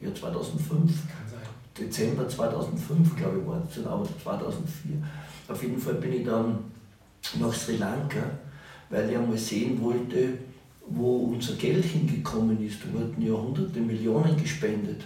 ja 0.01 0.13
2005. 0.13 0.93
Dezember 1.79 2.29
2005, 2.29 3.17
glaube 3.17 3.39
ich, 3.39 3.47
war 3.47 3.63
es, 3.69 3.85
aber 3.87 4.07
2004. 4.23 4.97
Auf 5.49 5.63
jeden 5.63 5.79
Fall 5.79 5.95
bin 5.95 6.13
ich 6.13 6.25
dann 6.25 6.59
nach 7.41 7.53
Sri 7.53 7.77
Lanka, 7.77 8.23
weil 8.91 9.11
ich 9.11 9.17
einmal 9.17 9.39
sehen 9.39 9.81
wollte, 9.81 10.39
wo 10.87 11.33
unser 11.33 11.55
Geld 11.55 11.85
hingekommen 11.85 12.65
ist. 12.67 12.81
Da 12.83 12.93
wurden 12.93 13.23
ja 13.23 13.33
hunderte 13.33 13.81
Millionen 13.81 14.37
gespendet. 14.37 15.03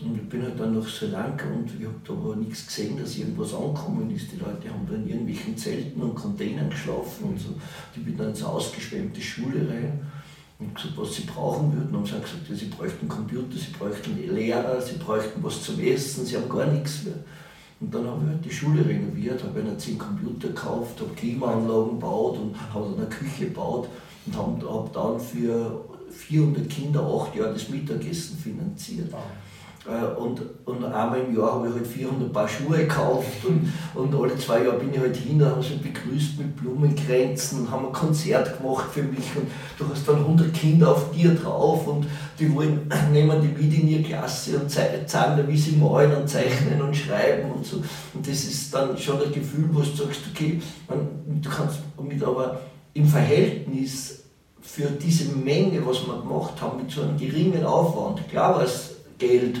Und 0.00 0.16
ich 0.16 0.28
bin 0.28 0.42
halt 0.42 0.58
dann 0.58 0.76
nach 0.76 0.88
Sri 0.88 1.06
Lanka 1.06 1.46
und 1.46 1.70
ich 1.78 1.86
habe 1.86 2.00
da 2.04 2.12
aber 2.12 2.36
nichts 2.36 2.66
gesehen, 2.66 2.98
dass 2.98 3.16
irgendwas 3.16 3.54
angekommen 3.54 4.10
ist. 4.10 4.32
Die 4.32 4.38
Leute 4.38 4.70
haben 4.70 4.86
da 4.88 4.94
in 4.94 5.08
irgendwelchen 5.08 5.56
Zelten 5.56 6.00
und 6.00 6.14
Containern 6.14 6.70
geschlafen 6.70 7.24
und 7.24 7.38
so. 7.38 7.50
Die 7.94 8.00
bin 8.00 8.16
dann 8.16 8.30
ins 8.30 8.42
ausgeschwemmte 8.42 9.20
Schule 9.20 9.68
rein 9.68 10.00
und 10.60 10.74
gesagt, 10.74 10.94
was 10.96 11.14
sie 11.14 11.22
brauchen 11.22 11.72
würden. 11.72 11.94
Und 11.94 12.06
sie 12.06 12.12
haben 12.12 12.22
gesagt, 12.22 12.48
ja, 12.48 12.54
sie 12.54 12.66
bräuchten 12.66 13.08
Computer, 13.08 13.56
sie 13.56 13.72
bräuchten 13.72 14.34
Lehrer, 14.34 14.80
sie 14.80 14.98
bräuchten 14.98 15.42
was 15.42 15.62
zum 15.62 15.80
Essen, 15.80 16.24
sie 16.24 16.36
haben 16.36 16.48
gar 16.48 16.66
nichts 16.66 17.04
mehr. 17.04 17.14
Und 17.80 17.94
dann 17.94 18.06
habe 18.06 18.22
ich 18.24 18.30
halt 18.30 18.44
die 18.44 18.50
Schule 18.50 18.86
renoviert, 18.86 19.42
habe 19.42 19.60
einer 19.60 19.78
zehn 19.78 19.98
Computer 19.98 20.48
gekauft, 20.48 21.00
habe 21.00 21.14
Klimaanlagen 21.14 21.92
gebaut 21.92 22.38
und 22.38 22.54
habe 22.74 22.90
dann 22.90 22.98
eine 22.98 23.06
Küche 23.06 23.46
gebaut 23.46 23.88
und 24.26 24.36
habe 24.36 24.70
hab 24.70 24.92
dann 24.92 25.18
für 25.18 25.82
400 26.10 26.68
Kinder 26.68 27.02
acht 27.02 27.34
Jahre 27.34 27.54
das 27.54 27.70
Mittagessen 27.70 28.36
finanziert. 28.36 29.10
Äh, 29.86 30.20
und, 30.20 30.42
und 30.66 30.84
einmal 30.84 31.20
im 31.20 31.34
Jahr 31.34 31.54
habe 31.54 31.68
ich 31.68 31.74
halt 31.74 31.86
400 31.86 32.32
Paar 32.32 32.46
Schuhe 32.46 32.78
gekauft 32.78 33.44
und, 33.46 33.72
und 33.94 34.14
alle 34.14 34.36
zwei 34.36 34.64
Jahre 34.64 34.78
bin 34.78 34.92
ich 34.92 35.00
halt 35.00 35.16
hin, 35.16 35.42
haben 35.42 35.62
sie 35.62 35.76
begrüßt 35.76 36.38
mit 36.38 36.54
Blumenkränzen 36.56 37.60
und 37.60 37.70
haben 37.70 37.86
ein 37.86 37.92
Konzert 37.92 38.58
gemacht 38.58 38.90
für 38.92 39.02
mich 39.02 39.24
und 39.36 39.48
du 39.78 39.86
hast 39.90 40.06
dann 40.06 40.16
100 40.16 40.52
Kinder 40.52 40.90
auf 40.90 41.10
dir 41.12 41.34
drauf 41.34 41.86
und 41.86 42.06
die 42.38 42.54
wollen, 42.54 42.90
nehmen 43.12 43.40
die 43.40 43.48
mit 43.48 43.78
in 43.78 43.88
ihre 43.88 44.02
Klasse 44.02 44.58
und 44.58 44.70
zeigen 44.70 45.06
dir, 45.08 45.48
wie 45.48 45.56
sie 45.56 45.76
malen 45.76 46.14
und 46.14 46.28
zeichnen 46.28 46.82
und 46.82 46.94
schreiben 46.94 47.50
und 47.50 47.64
so. 47.64 47.76
Und 48.12 48.26
das 48.26 48.44
ist 48.44 48.74
dann 48.74 48.98
schon 48.98 49.22
ein 49.22 49.32
Gefühl, 49.32 49.70
wo 49.72 49.80
du 49.80 49.86
sagst, 49.86 50.20
okay, 50.30 50.60
man, 50.88 51.08
du 51.40 51.48
kannst 51.48 51.78
mit 52.02 52.22
aber 52.22 52.60
im 52.92 53.06
Verhältnis 53.06 54.24
für 54.60 54.90
diese 54.90 55.32
Menge, 55.32 55.84
was 55.86 56.06
wir 56.06 56.20
gemacht 56.20 56.60
haben, 56.60 56.82
mit 56.82 56.90
so 56.90 57.00
einem 57.00 57.16
geringen 57.16 57.64
Aufwand, 57.64 58.28
klar 58.28 58.56
war 58.56 58.62
es 58.62 58.96
Geld, 59.18 59.60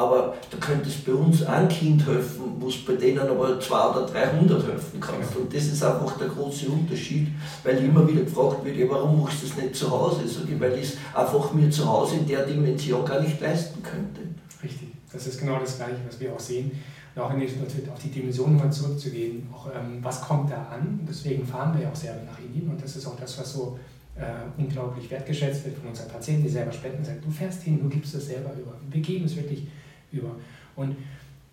aber 0.00 0.34
da 0.50 0.56
könnte 0.56 0.88
es 0.88 0.96
bei 0.96 1.12
uns 1.12 1.42
ein 1.42 1.68
Kind 1.68 2.06
helfen, 2.06 2.56
wo 2.58 2.68
es 2.68 2.82
bei 2.86 2.94
denen 2.94 3.18
aber 3.18 3.60
200 3.60 4.10
oder 4.10 4.10
300 4.10 4.66
helfen 4.66 4.98
kannst. 4.98 5.36
Und 5.36 5.54
das 5.54 5.64
ist 5.64 5.84
einfach 5.84 6.16
der 6.16 6.28
große 6.28 6.68
Unterschied, 6.70 7.28
weil 7.62 7.76
immer 7.84 8.08
wieder 8.08 8.22
gefragt 8.22 8.64
wird, 8.64 8.78
ja, 8.78 8.86
warum 8.88 9.20
machst 9.20 9.42
du 9.42 9.46
das 9.46 9.58
nicht 9.58 9.76
zu 9.76 9.90
Hause? 9.90 10.22
Ich, 10.24 10.58
weil 10.58 10.72
ich 10.78 10.84
es 10.84 10.96
einfach 11.14 11.52
mir 11.52 11.70
zu 11.70 11.86
Hause 11.86 12.16
in 12.16 12.26
der 12.26 12.46
Dimension 12.46 13.04
gar 13.04 13.20
nicht 13.20 13.38
leisten 13.42 13.82
könnte. 13.82 14.22
Richtig, 14.62 14.88
das 15.12 15.26
ist 15.26 15.38
genau 15.38 15.58
das 15.60 15.76
Gleiche, 15.76 15.98
was 16.08 16.18
wir 16.18 16.32
auch 16.32 16.40
sehen. 16.40 16.70
Und 17.14 17.22
auch 17.22 17.30
natürlich 17.34 17.56
auf 17.92 17.98
die 18.02 18.10
Dimension 18.10 18.56
mal 18.56 18.72
zurückzugehen, 18.72 19.48
auch, 19.52 19.66
ähm, 19.66 19.98
was 20.00 20.22
kommt 20.22 20.50
da 20.50 20.66
an? 20.72 21.00
Deswegen 21.06 21.44
fahren 21.44 21.74
wir 21.74 21.82
ja 21.82 21.90
auch 21.90 21.96
sehr 21.96 22.14
nach 22.24 22.38
Indien 22.38 22.70
und 22.70 22.82
das 22.82 22.96
ist 22.96 23.06
auch 23.06 23.16
das, 23.20 23.38
was 23.38 23.52
so 23.52 23.78
äh, 24.16 24.22
unglaublich 24.56 25.10
wertgeschätzt 25.10 25.66
wird 25.66 25.76
von 25.76 25.88
unseren 25.88 26.08
Patienten, 26.08 26.44
die 26.44 26.48
selber 26.48 26.72
spenden, 26.72 27.04
sagen, 27.04 27.20
du 27.22 27.30
fährst 27.30 27.64
hin, 27.64 27.80
du 27.82 27.88
gibst 27.90 28.14
das 28.14 28.26
selber 28.26 28.50
über. 28.54 28.72
Wir 28.90 29.02
geben 29.02 29.26
es 29.26 29.36
wirklich 29.36 29.66
über. 30.12 30.36
Und 30.76 30.96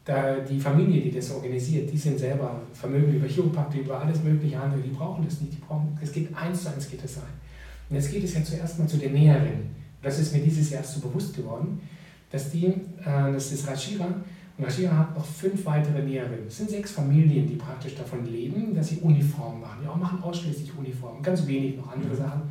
da 0.05 0.37
die 0.39 0.59
Familie, 0.59 1.01
die 1.01 1.11
das 1.11 1.31
organisiert, 1.31 1.91
die 1.91 1.97
sind 1.97 2.17
selber 2.17 2.61
Vermögen 2.73 3.13
über 3.13 3.27
Chiropraktik, 3.27 3.81
über 3.81 3.99
alles 3.99 4.23
mögliche 4.23 4.59
andere, 4.59 4.81
die 4.81 4.89
brauchen 4.89 5.25
das 5.25 5.41
nicht, 5.41 5.53
die 5.53 5.61
brauchen, 5.61 5.97
es 6.01 6.11
geht 6.11 6.35
eins 6.35 6.63
zu 6.63 6.73
eins 6.73 6.89
geht 6.89 7.03
es 7.03 7.15
sein. 7.15 7.33
Und 7.89 7.95
jetzt 7.97 8.11
geht 8.11 8.23
es 8.23 8.33
ja 8.33 8.43
zuerst 8.43 8.79
mal 8.79 8.87
zu 8.87 8.97
den 8.97 9.13
Näherinnen. 9.13 9.75
Das 10.01 10.19
ist 10.19 10.33
mir 10.33 10.41
dieses 10.41 10.69
Jahr 10.69 10.83
so 10.83 11.01
bewusst 11.01 11.35
geworden, 11.35 11.81
dass 12.31 12.51
die, 12.51 12.67
äh, 12.67 12.73
das 13.03 13.51
ist 13.51 13.67
Rashira, 13.67 14.07
und 14.57 14.65
Rashira 14.65 14.97
hat 14.97 15.15
noch 15.15 15.25
fünf 15.25 15.65
weitere 15.65 16.01
Näherinnen. 16.01 16.47
Es 16.47 16.57
sind 16.57 16.69
sechs 16.69 16.91
Familien, 16.91 17.47
die 17.47 17.55
praktisch 17.55 17.95
davon 17.95 18.25
leben, 18.25 18.73
dass 18.73 18.87
sie 18.87 18.97
Uniformen 18.97 19.61
machen. 19.61 19.79
Die 19.83 19.87
auch 19.87 19.95
machen 19.95 20.21
ausschließlich 20.23 20.75
Uniformen, 20.75 21.21
ganz 21.21 21.45
wenig 21.45 21.77
noch 21.77 21.91
andere 21.91 22.13
mhm. 22.13 22.17
Sachen. 22.17 22.41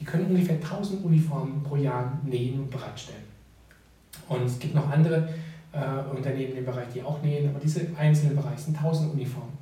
Die 0.00 0.04
können 0.04 0.26
ungefähr 0.26 0.54
1000 0.56 1.04
Uniformen 1.04 1.62
pro 1.64 1.74
Jahr 1.76 2.20
nähen 2.24 2.60
und 2.60 2.70
bereitstellen. 2.70 3.24
Und 4.28 4.44
es 4.44 4.58
gibt 4.58 4.74
noch 4.74 4.88
andere 4.88 5.28
äh, 5.72 6.16
Unternehmen 6.16 6.56
im 6.56 6.64
Bereich, 6.64 6.88
die 6.94 7.02
auch 7.02 7.22
nähen, 7.22 7.48
aber 7.48 7.60
diese 7.60 7.86
einzelnen 7.96 8.36
Bereiche 8.36 8.60
sind 8.60 8.76
1000 8.76 9.12
Uniformen. 9.12 9.58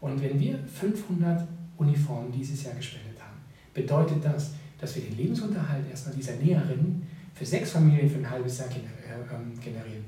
Und 0.00 0.22
wenn 0.22 0.38
wir 0.38 0.58
500 0.58 1.46
Uniformen 1.76 2.30
dieses 2.30 2.62
Jahr 2.64 2.74
gespendet 2.74 3.20
haben, 3.20 3.38
bedeutet 3.74 4.24
das, 4.24 4.52
dass 4.80 4.94
wir 4.94 5.02
den 5.02 5.16
Lebensunterhalt 5.16 5.88
erstmal 5.90 6.14
dieser 6.14 6.36
Näherinnen 6.36 7.06
für 7.34 7.44
sechs 7.44 7.72
Familien 7.72 8.08
für 8.08 8.18
ein 8.18 8.30
halbes 8.30 8.58
Jahr 8.58 8.68
äh, 8.68 9.34
ähm, 9.34 9.58
generieren. 9.60 10.04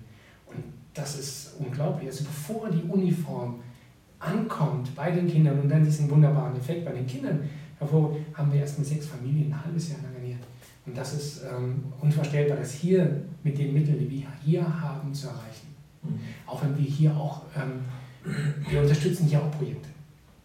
Und 0.47 0.63
das 0.95 1.19
ist 1.19 1.55
unglaublich. 1.59 2.09
Also 2.09 2.25
bevor 2.25 2.71
die 2.71 2.83
Uniform 2.83 3.61
ankommt 4.19 4.95
bei 4.95 5.11
den 5.11 5.27
Kindern 5.27 5.61
und 5.61 5.69
dann 5.69 5.83
diesen 5.83 6.11
wunderbaren 6.11 6.57
Effekt 6.57 6.85
bei 6.85 6.93
den 6.93 7.07
Kindern 7.07 7.49
hervor, 7.79 8.17
haben 8.35 8.53
wir 8.53 8.61
erstmal 8.61 8.85
sechs 8.85 9.07
Familien 9.07 9.53
ein 9.53 9.65
halbes 9.65 9.91
Jahr 9.91 10.01
lang. 10.03 10.20
Und 10.87 10.97
das 10.97 11.15
ist 11.15 11.43
ähm, 11.45 11.85
unvorstellbar, 12.01 12.57
das 12.57 12.73
hier 12.73 13.23
mit 13.43 13.59
den 13.59 13.75
Mitteln, 13.75 13.99
die 13.99 14.11
wir 14.11 14.27
hier 14.45 14.81
haben, 14.81 15.13
zu 15.13 15.29
erreichen. 15.29 15.75
Mhm. 16.03 16.19
Auch 16.47 16.63
wenn 16.63 16.77
wir 16.77 16.85
hier 16.85 17.15
auch, 17.15 17.43
ähm, 17.55 17.85
wir 18.69 18.81
unterstützen 18.81 19.27
hier 19.27 19.43
auch 19.43 19.51
Projekte. 19.51 19.89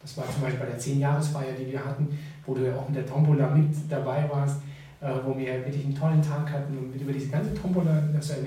Das 0.01 0.17
war 0.17 0.25
zum 0.31 0.43
Beispiel 0.43 0.59
bei 0.59 0.67
der 0.67 0.79
10-Jahresfeier, 0.79 1.53
die 1.59 1.71
wir 1.71 1.83
hatten, 1.83 2.07
wo 2.45 2.53
du 2.53 2.67
ja 2.67 2.75
auch 2.75 2.87
mit 2.87 2.97
der 2.97 3.05
Tombola 3.05 3.49
mit 3.55 3.73
dabei 3.89 4.29
warst, 4.29 4.61
äh, 5.01 5.09
wo 5.25 5.37
wir 5.37 5.65
wirklich 5.65 5.85
einen 5.85 5.95
tollen 5.95 6.21
Tag 6.21 6.51
hatten 6.51 6.77
und 6.77 6.93
über 7.01 7.11
diese 7.11 7.29
ganze 7.29 7.53
Tombola, 7.53 8.03
das 8.13 8.29
wir 8.29 8.37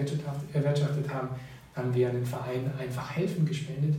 erwirtschaftet 0.52 1.12
haben, 1.12 1.28
haben 1.74 1.94
wir 1.94 2.10
einen 2.10 2.24
Verein 2.24 2.70
einfach 2.78 3.10
helfen 3.16 3.44
gespendet, 3.44 3.96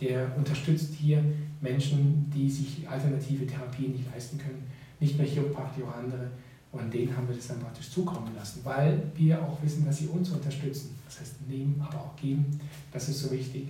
der 0.00 0.36
unterstützt 0.36 0.94
hier 0.94 1.22
Menschen, 1.60 2.30
die 2.34 2.50
sich 2.50 2.88
alternative 2.88 3.46
Therapien 3.46 3.92
nicht 3.92 4.12
leisten 4.12 4.38
können, 4.38 4.64
nicht 5.00 5.18
nur 5.18 5.26
Chiropraktik, 5.26 5.84
auch 5.84 5.96
andere 5.96 6.30
und 6.72 6.92
denen 6.92 7.16
haben 7.16 7.28
wir 7.28 7.36
das 7.36 7.48
dann 7.48 7.60
praktisch 7.60 7.90
zukommen 7.90 8.34
lassen, 8.34 8.60
weil 8.64 9.02
wir 9.14 9.40
auch 9.42 9.62
wissen, 9.62 9.84
dass 9.84 9.98
sie 9.98 10.06
uns 10.06 10.30
unterstützen. 10.30 10.96
Das 11.06 11.20
heißt, 11.20 11.48
nehmen, 11.48 11.80
aber 11.86 12.00
auch 12.00 12.16
geben, 12.16 12.58
das 12.92 13.08
ist 13.08 13.20
so 13.20 13.30
wichtig. 13.30 13.68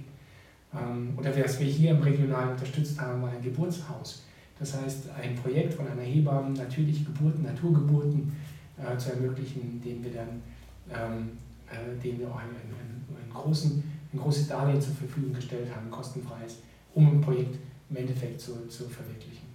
Ähm, 0.73 1.13
oder 1.17 1.37
was 1.37 1.59
wir 1.59 1.67
hier 1.67 1.91
im 1.91 2.03
Regionalen 2.03 2.51
unterstützt 2.51 3.01
haben, 3.01 3.23
war 3.23 3.31
ein 3.31 3.43
Geburtshaus. 3.43 4.23
Das 4.59 4.81
heißt, 4.81 5.11
ein 5.21 5.35
Projekt 5.35 5.75
von 5.75 5.89
einer 5.89 6.03
Hebamme, 6.03 6.51
natürliche 6.51 7.05
Geburten, 7.05 7.43
Naturgeburten 7.43 8.33
äh, 8.79 8.97
zu 8.97 9.11
ermöglichen, 9.11 9.61
indem 9.63 10.05
wir 10.05 10.13
dann 10.13 10.43
ähm, 10.91 11.31
äh, 11.73 12.01
denen 12.03 12.21
wir 12.21 12.31
auch 12.31 12.39
einen, 12.39 12.51
einen, 12.51 13.05
einen, 13.09 13.33
großen, 13.33 13.83
ein 14.13 14.19
großes 14.19 14.49
Darlehen 14.49 14.81
zur 14.81 14.95
Verfügung 14.95 15.33
gestellt 15.33 15.75
haben, 15.75 15.91
kostenfreies, 15.91 16.59
um 16.95 17.09
ein 17.09 17.21
Projekt 17.21 17.59
im 17.91 17.97
Endeffekt 17.97 18.41
zu, 18.41 18.67
zu 18.69 18.89
verwirklichen. 18.89 19.47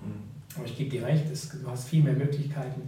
Mhm. 0.00 0.35
Aber 0.56 0.66
ich 0.66 0.76
gebe 0.76 0.90
dir 0.90 1.04
recht, 1.04 1.24
du 1.28 1.70
hast 1.70 1.88
viel 1.88 2.02
mehr 2.02 2.14
Möglichkeiten 2.14 2.82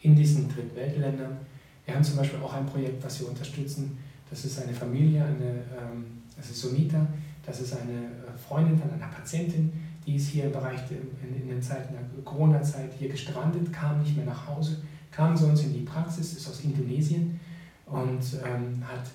in 0.00 0.14
diesen 0.14 0.48
Drittweltländern. 0.48 1.36
Wir 1.84 1.94
haben 1.94 2.04
zum 2.04 2.16
Beispiel 2.16 2.40
auch 2.40 2.54
ein 2.54 2.66
Projekt, 2.66 3.04
was 3.04 3.20
wir 3.20 3.28
unterstützen. 3.28 3.98
Das 4.28 4.44
ist 4.44 4.62
eine 4.62 4.72
Familie, 4.72 5.24
eine, 5.24 5.64
ähm, 5.76 6.22
das 6.36 6.50
ist 6.50 6.60
Sonita, 6.62 7.06
das 7.44 7.60
ist 7.60 7.72
eine 7.72 7.92
äh, 7.92 8.38
Freundin 8.38 8.78
von 8.78 8.90
einer 8.90 9.08
Patientin, 9.08 9.72
die 10.06 10.16
ist 10.16 10.28
hier 10.28 10.44
im 10.44 10.52
Bereich 10.52 10.80
in, 10.90 11.42
in 11.42 11.48
den 11.48 11.62
Zeiten 11.62 11.94
der 11.94 12.24
Corona-Zeit 12.24 12.92
hier 12.98 13.08
gestrandet, 13.08 13.72
kam 13.72 14.00
nicht 14.02 14.16
mehr 14.16 14.26
nach 14.26 14.46
Hause, 14.46 14.78
kam 15.10 15.32
uns 15.32 15.62
in 15.62 15.72
die 15.72 15.80
Praxis, 15.80 16.34
ist 16.34 16.48
aus 16.48 16.60
Indonesien 16.60 17.40
und 17.86 18.22
ähm, 18.46 18.82
hat 18.86 19.10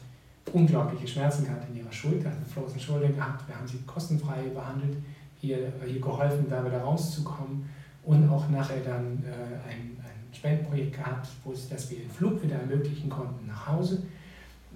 unglaubliche 0.52 1.08
Schmerzen 1.08 1.46
gehabt 1.46 1.68
in 1.70 1.78
ihrer 1.78 1.92
Schulter, 1.92 2.30
hat 2.30 2.38
eine 2.38 2.46
Flossen 2.46 2.80
Schulter 2.80 3.08
gehabt. 3.08 3.48
Wir 3.48 3.56
haben 3.56 3.68
sie 3.68 3.80
kostenfrei 3.88 4.44
behandelt, 4.54 4.98
hier, 5.40 5.72
hier 5.86 6.02
geholfen, 6.02 6.46
da 6.50 6.64
wieder 6.66 6.82
rauszukommen 6.82 7.70
und 8.06 8.30
auch 8.30 8.50
nachher 8.50 8.82
dann 8.82 9.24
äh, 9.24 9.70
ein, 9.70 9.98
ein 10.00 10.34
Spendenprojekt 10.34 10.96
gehabt, 10.96 11.28
wo 11.44 11.52
es, 11.52 11.68
dass 11.70 11.90
wir 11.90 12.00
den 12.00 12.10
Flug 12.10 12.42
wieder 12.44 12.56
ermöglichen 12.56 13.10
konnten 13.10 13.48
nach 13.48 13.68
Hause. 13.68 14.04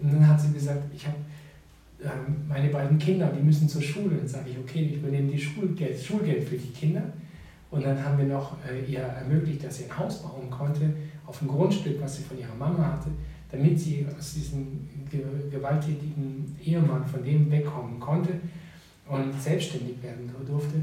Und 0.01 0.13
dann 0.13 0.27
hat 0.27 0.39
sie 0.39 0.51
gesagt, 0.51 0.83
ich 0.93 1.05
habe 1.05 1.17
ähm, 2.03 2.47
meine 2.47 2.69
beiden 2.69 2.97
Kinder, 2.97 3.31
die 3.35 3.43
müssen 3.43 3.67
zur 3.67 3.81
Schule. 3.81 4.17
Dann 4.17 4.27
sage 4.27 4.49
ich, 4.51 4.57
okay, 4.57 4.85
ich 4.85 4.95
übernehme 4.95 5.31
die 5.31 5.39
Schulgeld, 5.39 5.99
Schulgeld 5.99 6.47
für 6.47 6.57
die 6.57 6.69
Kinder. 6.69 7.03
Und 7.71 7.85
dann 7.85 8.03
haben 8.03 8.17
wir 8.17 8.25
noch 8.25 8.57
äh, 8.67 8.91
ihr 8.91 9.01
ermöglicht, 9.01 9.63
dass 9.63 9.77
sie 9.77 9.85
ein 9.85 9.97
Haus 9.97 10.23
bauen 10.23 10.49
konnte 10.49 10.91
auf 11.27 11.39
dem 11.39 11.49
Grundstück, 11.49 12.01
was 12.01 12.17
sie 12.17 12.23
von 12.23 12.39
ihrer 12.39 12.55
Mama 12.55 12.93
hatte, 12.93 13.09
damit 13.51 13.79
sie 13.79 14.05
aus 14.17 14.33
diesem 14.33 14.87
gewalttätigen 15.51 16.55
Ehemann 16.63 17.05
von 17.05 17.23
dem 17.23 17.51
wegkommen 17.51 17.99
konnte 17.99 18.33
und 19.07 19.39
selbstständig 19.39 20.01
werden 20.01 20.31
durfte. 20.47 20.77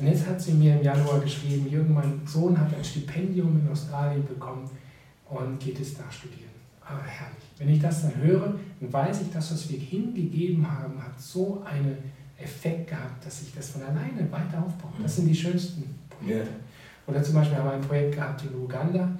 Und 0.00 0.06
jetzt 0.06 0.26
hat 0.26 0.40
sie 0.40 0.52
mir 0.52 0.76
im 0.76 0.82
Januar 0.82 1.20
geschrieben, 1.20 1.68
Jürgen, 1.68 1.92
mein 1.92 2.20
Sohn 2.24 2.58
hat 2.58 2.74
ein 2.74 2.84
Stipendium 2.84 3.60
in 3.60 3.72
Australien 3.72 4.24
bekommen 4.26 4.68
und 5.28 5.58
geht 5.58 5.80
es 5.80 5.96
da 5.96 6.04
studieren. 6.10 6.50
Aber 6.80 7.02
herrlich. 7.02 7.44
Wenn 7.58 7.68
ich 7.70 7.80
das 7.80 8.02
dann 8.02 8.16
höre, 8.16 8.54
dann 8.80 8.92
weiß 8.92 9.22
ich, 9.22 9.32
dass 9.32 9.52
was 9.52 9.68
wir 9.68 9.78
hingegeben 9.78 10.64
haben, 10.70 11.02
hat 11.02 11.20
so 11.20 11.62
einen 11.64 11.96
Effekt 12.38 12.88
gehabt, 12.88 13.26
dass 13.26 13.42
ich 13.42 13.52
das 13.54 13.70
von 13.70 13.82
alleine 13.82 14.30
weiter 14.30 14.62
aufbaue. 14.64 14.92
Das 15.02 15.16
sind 15.16 15.26
die 15.26 15.34
schönsten 15.34 15.82
Projekte. 16.08 16.44
Yeah. 16.44 16.46
Oder 17.08 17.22
zum 17.22 17.34
Beispiel 17.34 17.58
haben 17.58 17.66
wir 17.66 17.72
ein 17.72 17.80
Projekt 17.80 18.14
gehabt 18.14 18.44
in 18.44 18.54
Uganda. 18.54 19.10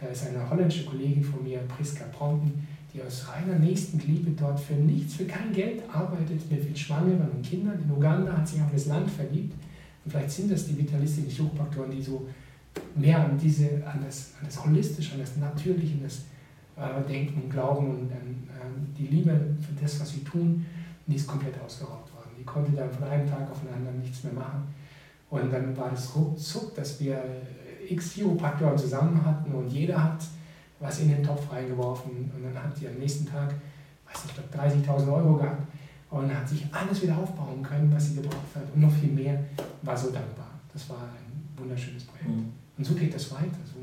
Da 0.00 0.06
ist 0.06 0.26
eine 0.26 0.48
holländische 0.48 0.84
Kollegin 0.84 1.24
von 1.24 1.42
mir, 1.42 1.58
Priska 1.60 2.04
Prompten, 2.16 2.66
die 2.94 3.02
aus 3.02 3.26
reiner 3.28 3.58
Nächstenliebe 3.58 4.30
dort 4.30 4.60
für 4.60 4.74
nichts, 4.74 5.14
für 5.14 5.24
kein 5.24 5.52
Geld 5.52 5.82
arbeitet, 5.92 6.50
mit 6.50 6.62
viel 6.62 6.76
Schwangeren 6.76 7.28
und 7.34 7.42
Kindern. 7.42 7.82
In 7.82 7.90
Uganda 7.90 8.32
hat 8.32 8.46
sich 8.46 8.60
auch 8.60 8.70
das 8.72 8.86
Land 8.86 9.10
verliebt 9.10 9.54
und 10.04 10.10
vielleicht 10.10 10.30
sind 10.30 10.50
das 10.50 10.66
die 10.66 10.78
vitalistischen 10.78 11.30
Suchfaktoren, 11.30 11.90
die 11.90 12.02
so 12.02 12.26
mehr 12.94 13.24
an, 13.24 13.36
diese, 13.36 13.84
an, 13.86 14.00
das, 14.04 14.32
an 14.40 14.46
das 14.46 14.64
Holistische, 14.64 15.14
an 15.14 15.20
das 15.20 15.36
Natürliche, 15.36 15.94
an 15.94 16.02
das 16.04 16.24
äh, 16.76 17.08
Denken 17.08 17.42
und 17.42 17.50
Glauben 17.50 17.90
und 17.90 18.10
äh, 18.10 18.14
die 18.96 19.08
Liebe 19.08 19.30
für 19.60 19.82
das, 19.82 20.00
was 20.00 20.10
sie 20.10 20.24
tun, 20.24 20.64
die 21.06 21.16
ist 21.16 21.26
komplett 21.26 21.60
ausgeraubt 21.60 22.14
worden. 22.14 22.30
Die 22.38 22.44
konnte 22.44 22.72
dann 22.72 22.90
von 22.90 23.04
einem 23.04 23.28
Tag 23.28 23.50
auf 23.50 23.60
den 23.60 23.74
anderen 23.74 24.00
nichts 24.00 24.24
mehr 24.24 24.32
machen. 24.32 24.62
Und 25.28 25.52
dann 25.52 25.76
war 25.76 25.90
das 25.90 26.14
ruckzuck, 26.14 26.74
dass 26.74 26.98
wir 27.00 27.22
x 27.88 28.12
Chiropraktoren 28.12 28.78
zusammen 28.78 29.24
hatten 29.24 29.52
und 29.52 29.68
jeder 29.68 30.02
hat 30.02 30.24
was 30.80 31.00
in 31.00 31.10
den 31.10 31.22
Topf 31.22 31.52
reingeworfen. 31.52 32.30
Und 32.34 32.42
dann 32.42 32.62
hat 32.62 32.76
sie 32.76 32.88
am 32.88 32.94
nächsten 32.94 33.26
Tag, 33.26 33.54
weiß 34.10 34.24
nicht, 34.24 34.86
30.000 34.88 35.12
Euro 35.12 35.36
gehabt 35.36 35.62
und 36.10 36.34
hat 36.34 36.48
sich 36.48 36.66
alles 36.72 37.02
wieder 37.02 37.16
aufbauen 37.16 37.62
können, 37.62 37.92
was 37.92 38.08
sie 38.08 38.16
gebraucht 38.16 38.54
hat. 38.54 38.64
Und 38.74 38.80
noch 38.82 38.92
viel 38.92 39.12
mehr, 39.12 39.44
war 39.82 39.96
so 39.96 40.10
dankbar. 40.10 40.50
Das 40.72 40.88
war 40.90 40.98
ein 40.98 41.42
wunderschönes 41.56 42.04
Projekt. 42.04 42.28
Mhm. 42.28 42.52
Und 42.76 42.84
so 42.84 42.94
geht 42.94 43.14
das 43.14 43.30
weiter. 43.32 43.58
So 43.64 43.80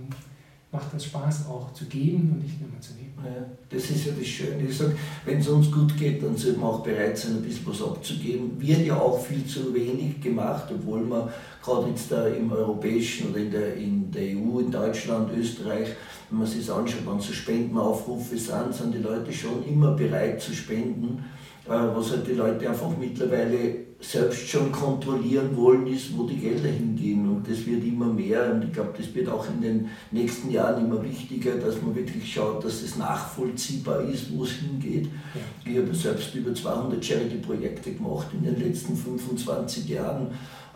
macht 0.72 0.94
das 0.94 1.06
Spaß 1.06 1.48
auch 1.48 1.72
zu 1.72 1.86
geben 1.86 2.34
und 2.34 2.44
nicht 2.44 2.60
nur 2.60 2.70
mal 2.70 2.82
zu 2.82 2.94
nehmen. 2.94 3.14
Ja, 3.24 3.46
das 3.70 3.90
ist 3.90 4.06
ja 4.06 4.12
das 4.18 4.28
Schöne. 4.28 4.64
Ich 4.68 4.78
sage, 4.78 4.96
wenn 5.26 5.40
es 5.40 5.48
uns 5.48 5.72
gut 5.72 5.98
geht, 5.98 6.22
dann 6.22 6.36
sollte 6.36 6.60
man 6.60 6.70
auch 6.70 6.84
bereit 6.84 7.18
sein, 7.18 7.38
ein 7.38 7.42
bisschen 7.42 7.66
was 7.68 7.82
abzugeben. 7.82 8.60
Wird 8.60 8.86
ja 8.86 8.98
auch 9.00 9.20
viel 9.20 9.46
zu 9.46 9.74
wenig 9.74 10.22
gemacht, 10.22 10.66
obwohl 10.70 11.02
man 11.02 11.30
gerade 11.64 11.90
jetzt 11.90 12.12
da 12.12 12.28
im 12.28 12.52
europäischen 12.52 13.30
oder 13.30 13.40
in 13.40 13.52
der, 13.52 13.76
in 13.76 14.12
der 14.12 14.24
EU, 14.24 14.60
in 14.60 14.72
Deutschland, 14.72 15.32
Österreich, 15.38 15.90
wenn 16.30 16.40
man 16.40 16.48
sich 16.48 16.66
das 16.66 16.76
anschaut, 16.76 17.08
wenn 17.08 17.20
so 17.20 17.32
Spendenaufrufe 17.32 18.38
sind, 18.38 18.74
sind 18.74 18.94
die 18.94 19.00
Leute 19.00 19.32
schon 19.32 19.66
immer 19.66 19.94
bereit 19.94 20.42
zu 20.42 20.54
spenden. 20.54 21.24
Was 21.68 22.12
halt 22.12 22.28
die 22.28 22.34
Leute 22.34 22.70
einfach 22.70 22.90
mittlerweile 22.98 23.88
selbst 24.00 24.48
schon 24.48 24.72
kontrollieren 24.72 25.56
wollen, 25.58 25.88
ist, 25.88 26.16
wo 26.16 26.24
die 26.24 26.38
Gelder 26.38 26.70
hingehen. 26.70 27.28
Und 27.28 27.50
das 27.50 27.66
wird 27.66 27.84
immer 27.84 28.06
mehr. 28.06 28.54
Und 28.54 28.64
ich 28.64 28.74
glaube, 28.74 28.94
das 28.96 29.14
wird 29.14 29.28
auch 29.28 29.46
in 29.50 29.62
den 29.62 29.90
nächsten 30.12 30.52
Jahren 30.52 30.86
immer 30.86 31.04
wichtiger, 31.04 31.56
dass 31.56 31.82
man 31.82 31.96
wirklich 31.96 32.32
schaut, 32.32 32.64
dass 32.64 32.82
es 32.84 32.96
nachvollziehbar 32.96 34.02
ist, 34.04 34.36
wo 34.36 34.44
es 34.44 34.52
hingeht. 34.52 35.06
Ja. 35.06 35.72
Ich 35.72 35.78
habe 35.78 35.96
selbst 35.96 36.34
über 36.36 36.54
200 36.54 37.04
Charity-Projekte 37.04 37.94
gemacht 37.94 38.28
in 38.34 38.44
den 38.44 38.62
letzten 38.62 38.96
25 38.96 39.90
Jahren 39.90 40.28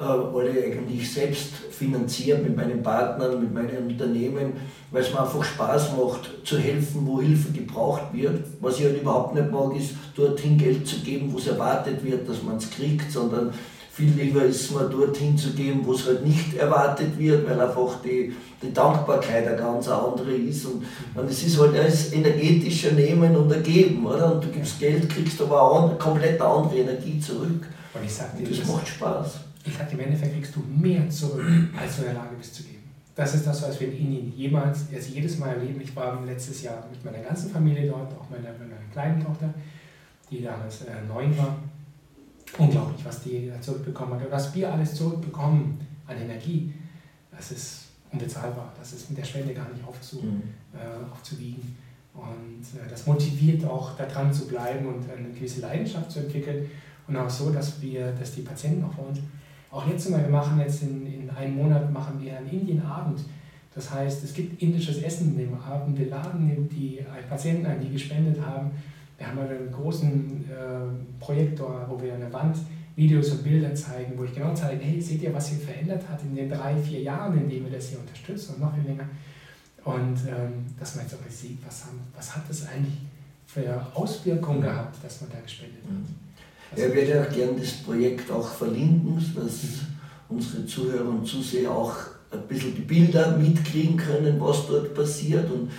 alle 0.02 0.52
eigentlich 0.52 1.12
selbst 1.12 1.50
finanziert 1.72 2.44
mit 2.44 2.56
meinen 2.56 2.82
Partnern, 2.84 3.40
mit 3.40 3.54
meinen 3.54 3.88
Unternehmen, 3.88 4.54
weil 4.92 5.02
es 5.02 5.12
mir 5.12 5.22
einfach 5.22 5.44
Spaß 5.44 5.92
macht, 5.98 6.46
zu 6.46 6.58
helfen, 6.58 7.06
wo 7.06 7.22
Hilfe 7.22 7.52
gebraucht 7.52 8.14
wird. 8.14 8.44
Was 8.60 8.80
ich 8.80 8.86
halt 8.86 9.02
überhaupt 9.02 9.36
nicht 9.36 9.52
mag, 9.52 9.76
ist, 9.76 9.92
dorthin 10.16 10.58
Geld 10.58 10.88
zu 10.88 10.98
geben, 10.98 11.32
wo 11.32 11.38
es 11.38 11.48
erwartet 11.48 12.04
wird, 12.04 12.28
dass 12.28 12.44
man 12.44 12.58
es 12.58 12.70
kriegt, 12.70 13.12
sondern 13.12 13.52
viel 13.94 14.12
lieber 14.14 14.44
ist 14.44 14.62
es 14.62 14.72
mir 14.72 14.88
dorthin 14.90 15.38
zu 15.38 15.52
geben, 15.52 15.82
wo 15.84 15.94
es 15.94 16.08
halt 16.08 16.26
nicht 16.26 16.56
erwartet 16.56 17.18
wird, 17.18 17.48
weil 17.48 17.60
einfach 17.60 18.02
die, 18.04 18.34
die 18.62 18.74
Dankbarkeit 18.74 19.48
eine 19.48 19.58
ganz 19.58 19.88
andere 19.90 20.32
ist. 20.32 20.66
Und, 20.66 20.86
und 21.14 21.30
es 21.30 21.44
ist 21.44 21.60
halt 21.60 21.78
als 21.78 22.14
energetischer 22.14 22.94
Nehmen 22.94 23.36
und 23.36 23.52
Ergeben, 23.52 24.06
oder? 24.06 24.34
Und 24.34 24.44
du 24.46 24.48
gibst 24.48 24.80
Geld, 24.80 25.10
kriegst 25.10 25.42
aber 25.42 25.62
auch 25.62 25.90
eine 25.90 25.98
komplett 25.98 26.40
andere 26.40 26.78
Energie 26.78 27.20
zurück. 27.20 27.68
Und 27.94 28.06
ich 28.06 28.14
sag 28.14 28.38
dir, 28.38 28.48
das, 28.48 28.60
das 28.60 28.68
macht 28.68 28.88
Spaß. 28.88 29.51
Ich 29.64 29.78
sage, 29.78 29.92
im 29.94 30.00
Endeffekt 30.00 30.34
kriegst 30.34 30.56
du 30.56 30.62
mehr 30.62 31.08
zurück, 31.10 31.46
als 31.80 31.98
du 31.98 32.02
in 32.02 32.08
der 32.08 32.16
Lage 32.16 32.36
bist 32.38 32.56
zu 32.56 32.64
geben. 32.64 32.82
Das 33.14 33.36
ist 33.36 33.46
das, 33.46 33.62
was 33.62 33.80
wir 33.80 33.88
in 33.90 33.98
Indien 33.98 34.34
jemals, 34.36 34.86
also 34.94 35.14
jedes 35.14 35.38
Mal 35.38 35.50
erleben. 35.56 35.82
Ich 35.82 35.96
war 35.96 36.24
letztes 36.26 36.64
Jahr 36.64 36.88
mit 36.90 37.04
meiner 37.04 37.24
ganzen 37.24 37.52
Familie 37.52 37.88
dort, 37.90 38.12
auch 38.14 38.30
meiner, 38.30 38.52
meiner 38.58 38.82
kleinen 38.92 39.24
Tochter, 39.24 39.54
die 40.30 40.42
damals 40.42 40.82
äh, 40.82 41.02
neun 41.08 41.38
war. 41.38 41.58
Unglaublich, 42.58 43.04
was 43.06 43.24
die 43.24 43.52
zurückbekommen 43.62 44.16
hat. 44.16 44.26
Und 44.26 44.32
was 44.32 44.54
wir 44.56 44.74
alles 44.74 44.96
zurückbekommen 44.96 45.80
an 46.08 46.18
Energie, 46.18 46.74
das 47.32 47.52
ist 47.52 47.82
unbezahlbar. 48.12 48.74
Das 48.78 48.94
ist 48.94 49.10
mit 49.10 49.20
der 49.20 49.26
Spende 49.26 49.54
gar 49.54 49.70
nicht 49.70 49.86
aufzu, 49.86 50.22
mhm. 50.22 50.44
äh, 50.74 51.12
aufzuwiegen. 51.12 51.76
Und 52.14 52.80
äh, 52.80 52.90
das 52.90 53.06
motiviert 53.06 53.66
auch, 53.66 53.96
da 53.96 54.06
dran 54.06 54.34
zu 54.34 54.48
bleiben 54.48 54.86
und 54.86 55.10
eine 55.10 55.30
gewisse 55.30 55.62
Leidenschaft 55.62 56.12
zu 56.12 56.20
entwickeln. 56.20 56.70
Und 57.08 57.18
auch 57.18 57.30
so, 57.30 57.52
dass 57.52 57.82
wir, 57.82 58.12
dass 58.14 58.34
die 58.34 58.42
Patienten 58.42 58.84
auch 58.84 58.94
bei 58.94 59.04
uns 59.04 59.20
auch 59.72 59.88
jetzt 59.88 60.10
mal, 60.10 60.22
wir 60.22 60.30
machen 60.30 60.60
jetzt 60.60 60.84
in, 60.84 61.08
in 61.08 61.30
einem 61.30 61.56
Monat 61.56 61.92
machen 61.92 62.22
wir 62.22 62.38
einen 62.38 62.50
Indienabend. 62.50 63.22
Das 63.74 63.90
heißt, 63.90 64.24
es 64.24 64.34
gibt 64.34 64.62
indisches 64.62 65.02
Essen 65.02 65.30
in 65.32 65.38
dem 65.38 65.54
Abend. 65.58 65.98
Wir 65.98 66.10
laden 66.10 66.68
die 66.70 67.00
Patienten 67.30 67.66
ein, 67.66 67.80
die 67.80 67.90
gespendet 67.90 68.40
haben. 68.46 68.72
Wir 69.18 69.28
haben 69.28 69.40
einen 69.40 69.72
großen 69.72 70.44
äh, 70.50 71.24
Projektor, 71.24 71.86
wo 71.88 72.02
wir 72.02 72.14
an 72.14 72.20
der 72.20 72.34
Wand 72.34 72.58
Videos 72.96 73.32
und 73.32 73.44
Bilder 73.44 73.74
zeigen, 73.74 74.18
wo 74.18 74.26
ich 74.26 74.34
genau 74.34 74.54
zeige, 74.54 74.84
hey, 74.84 75.02
seht 75.02 75.22
ihr, 75.22 75.34
was 75.34 75.50
sich 75.50 75.60
verändert 75.60 76.04
hat 76.10 76.22
in 76.24 76.36
den 76.36 76.50
drei, 76.50 76.76
vier 76.76 77.02
Jahren, 77.02 77.38
in 77.38 77.50
denen 77.50 77.66
wir 77.66 77.78
das 77.78 77.90
hier 77.90 78.00
unterstützen 78.00 78.56
und 78.56 78.62
noch 78.62 78.76
viel 78.76 78.84
länger. 78.84 79.08
Und 79.84 80.18
ähm, 80.28 80.66
dass 80.78 80.96
man 80.96 81.06
jetzt 81.06 81.16
auch 81.16 81.30
sieht, 81.30 81.58
was, 81.66 81.86
haben, 81.86 82.00
was 82.16 82.36
hat 82.36 82.44
das 82.50 82.68
eigentlich 82.68 82.98
für 83.46 83.86
Auswirkungen 83.94 84.62
gehabt, 84.62 85.04
dass 85.04 85.22
man 85.22 85.32
da 85.32 85.40
gespendet 85.40 85.82
hat. 85.84 86.31
Ja, 86.76 86.86
ich 86.88 86.96
werde 86.96 87.22
auch 87.22 87.34
gerne 87.34 87.60
das 87.60 87.72
Projekt 87.72 88.32
auch 88.32 88.48
verlinken, 88.48 89.18
dass 89.36 89.60
unsere 90.30 90.66
Zuhörer 90.66 91.10
und 91.10 91.28
Zuseher 91.28 91.70
auch 91.70 91.94
ein 92.32 92.48
bisschen 92.48 92.76
die 92.76 92.82
Bilder 92.82 93.38
mitkriegen 93.38 93.98
können, 93.98 94.40
was 94.40 94.68
dort 94.68 94.94
passiert. 94.96 95.52
Und 95.52 95.70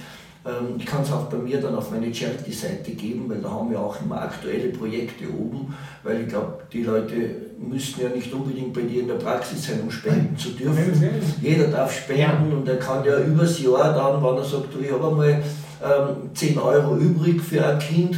ähm, 0.44 0.76
ich 0.76 0.84
kann 0.84 1.02
es 1.02 1.10
auch 1.10 1.30
bei 1.30 1.38
mir 1.38 1.60
dann 1.62 1.74
auf 1.74 1.90
meine 1.90 2.12
Charity-Seite 2.12 2.90
geben, 2.90 3.24
weil 3.28 3.40
da 3.40 3.50
haben 3.50 3.70
wir 3.70 3.80
auch 3.80 4.02
immer 4.02 4.20
aktuelle 4.20 4.68
Projekte 4.68 5.24
oben, 5.32 5.74
weil 6.02 6.22
ich 6.22 6.28
glaube, 6.28 6.58
die 6.70 6.82
Leute 6.82 7.14
müssen 7.58 8.02
ja 8.02 8.10
nicht 8.10 8.30
unbedingt 8.32 8.74
bei 8.74 8.82
dir 8.82 9.00
in 9.00 9.08
der 9.08 9.14
Praxis 9.14 9.66
sein, 9.66 9.80
um 9.82 9.90
spenden 9.90 10.36
zu 10.36 10.50
dürfen. 10.50 11.08
Jeder 11.40 11.68
darf 11.68 11.96
spenden 11.96 12.52
und 12.52 12.68
er 12.68 12.76
kann 12.76 13.02
ja 13.04 13.18
übers 13.18 13.62
Jahr 13.62 13.94
dann, 13.94 14.22
wenn 14.22 14.36
er 14.36 14.44
sagt, 14.44 14.74
du, 14.74 14.80
ich 14.80 14.92
habe 14.92 15.08
einmal 15.08 15.42
ähm, 15.82 16.34
10 16.34 16.58
Euro 16.58 16.96
übrig 16.96 17.40
für 17.40 17.64
ein 17.64 17.78
Kind, 17.78 18.16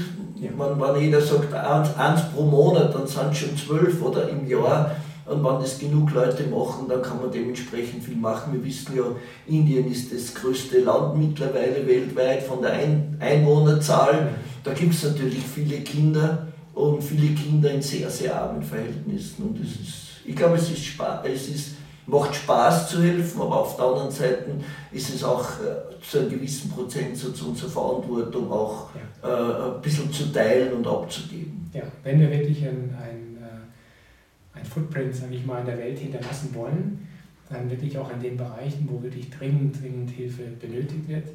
wenn, 0.57 0.80
wenn 0.80 1.00
jeder 1.00 1.20
sagt, 1.20 1.52
eins, 1.52 1.96
eins 1.96 2.20
pro 2.35 2.42
Monat, 2.42 2.94
dann 2.94 3.07
sind 3.07 3.33
es 3.33 3.38
schon 3.38 3.57
zwölf 3.57 4.02
oder 4.02 4.28
im 4.28 4.46
Jahr. 4.46 4.96
Und 5.26 5.42
wenn 5.42 5.61
das 5.61 5.78
genug 5.78 6.12
Leute 6.12 6.44
machen, 6.44 6.87
dann 6.88 7.00
kann 7.00 7.20
man 7.20 7.30
dementsprechend 7.30 8.04
viel 8.04 8.16
machen. 8.16 8.52
Wir 8.52 8.64
wissen 8.64 8.94
ja, 8.94 9.04
Indien 9.46 9.90
ist 9.90 10.12
das 10.12 10.35
größte 10.35 10.80
Land 10.80 11.16
mittlerweile 11.16 11.87
weltweit 11.87 12.42
von 12.42 12.61
der 12.61 12.72
Ein 12.74 13.16
Einwohnerzahl. 13.20 14.28
Da 14.62 14.72
gibt 14.74 14.94
es 14.94 15.02
natürlich 15.04 15.42
viele 15.42 15.78
Kinder 15.80 16.48
und 16.74 17.02
viele 17.02 17.35
Kinder 17.35 17.70
in 17.70 17.80
sehr, 17.80 18.11
sehr 18.11 18.38
armen 18.38 18.62
Verhältnissen. 18.62 19.44
Und 19.44 19.59
das 19.59 19.68
ist, 19.68 20.26
ich 20.26 20.37
glaube, 20.37 20.57
es 20.57 20.70
ist, 20.70 20.92
es 21.24 21.48
ist 21.48 21.73
macht 22.06 22.34
Spaß 22.34 22.90
zu 22.90 23.02
helfen, 23.02 23.40
aber 23.40 23.60
auf 23.60 23.76
der 23.76 23.86
anderen 23.86 24.10
Seite 24.10 24.46
ist 24.92 25.14
es 25.14 25.24
auch 25.24 25.44
äh, 25.60 26.00
zu 26.02 26.18
einem 26.18 26.30
gewissen 26.30 26.70
Prozentsatz 26.70 27.40
unserer 27.42 27.70
Verantwortung, 27.70 28.50
auch 28.50 28.90
ja. 29.22 29.28
äh, 29.28 29.74
ein 29.74 29.80
bisschen 29.80 30.12
zu 30.12 30.32
teilen 30.32 30.74
und 30.74 30.86
abzugeben. 30.86 31.70
Ja, 31.72 31.82
wenn 32.02 32.20
wir 32.20 32.30
wirklich 32.30 32.62
ein, 32.64 32.94
ein, 33.00 33.38
äh, 33.42 34.58
ein 34.58 34.64
Footprint, 34.64 35.14
sage 35.14 35.34
ich 35.34 35.46
mal, 35.46 35.60
in 35.60 35.66
der 35.66 35.78
Welt 35.78 35.98
hinterlassen 35.98 36.54
wollen, 36.54 37.08
dann 37.48 37.70
wirklich 37.70 37.96
auch 37.98 38.10
in 38.12 38.20
den 38.20 38.36
Bereichen, 38.36 38.88
wo 38.90 39.02
wirklich 39.02 39.30
dringend, 39.30 39.80
dringend 39.80 40.10
Hilfe 40.10 40.42
benötigt 40.60 41.08
wird. 41.08 41.28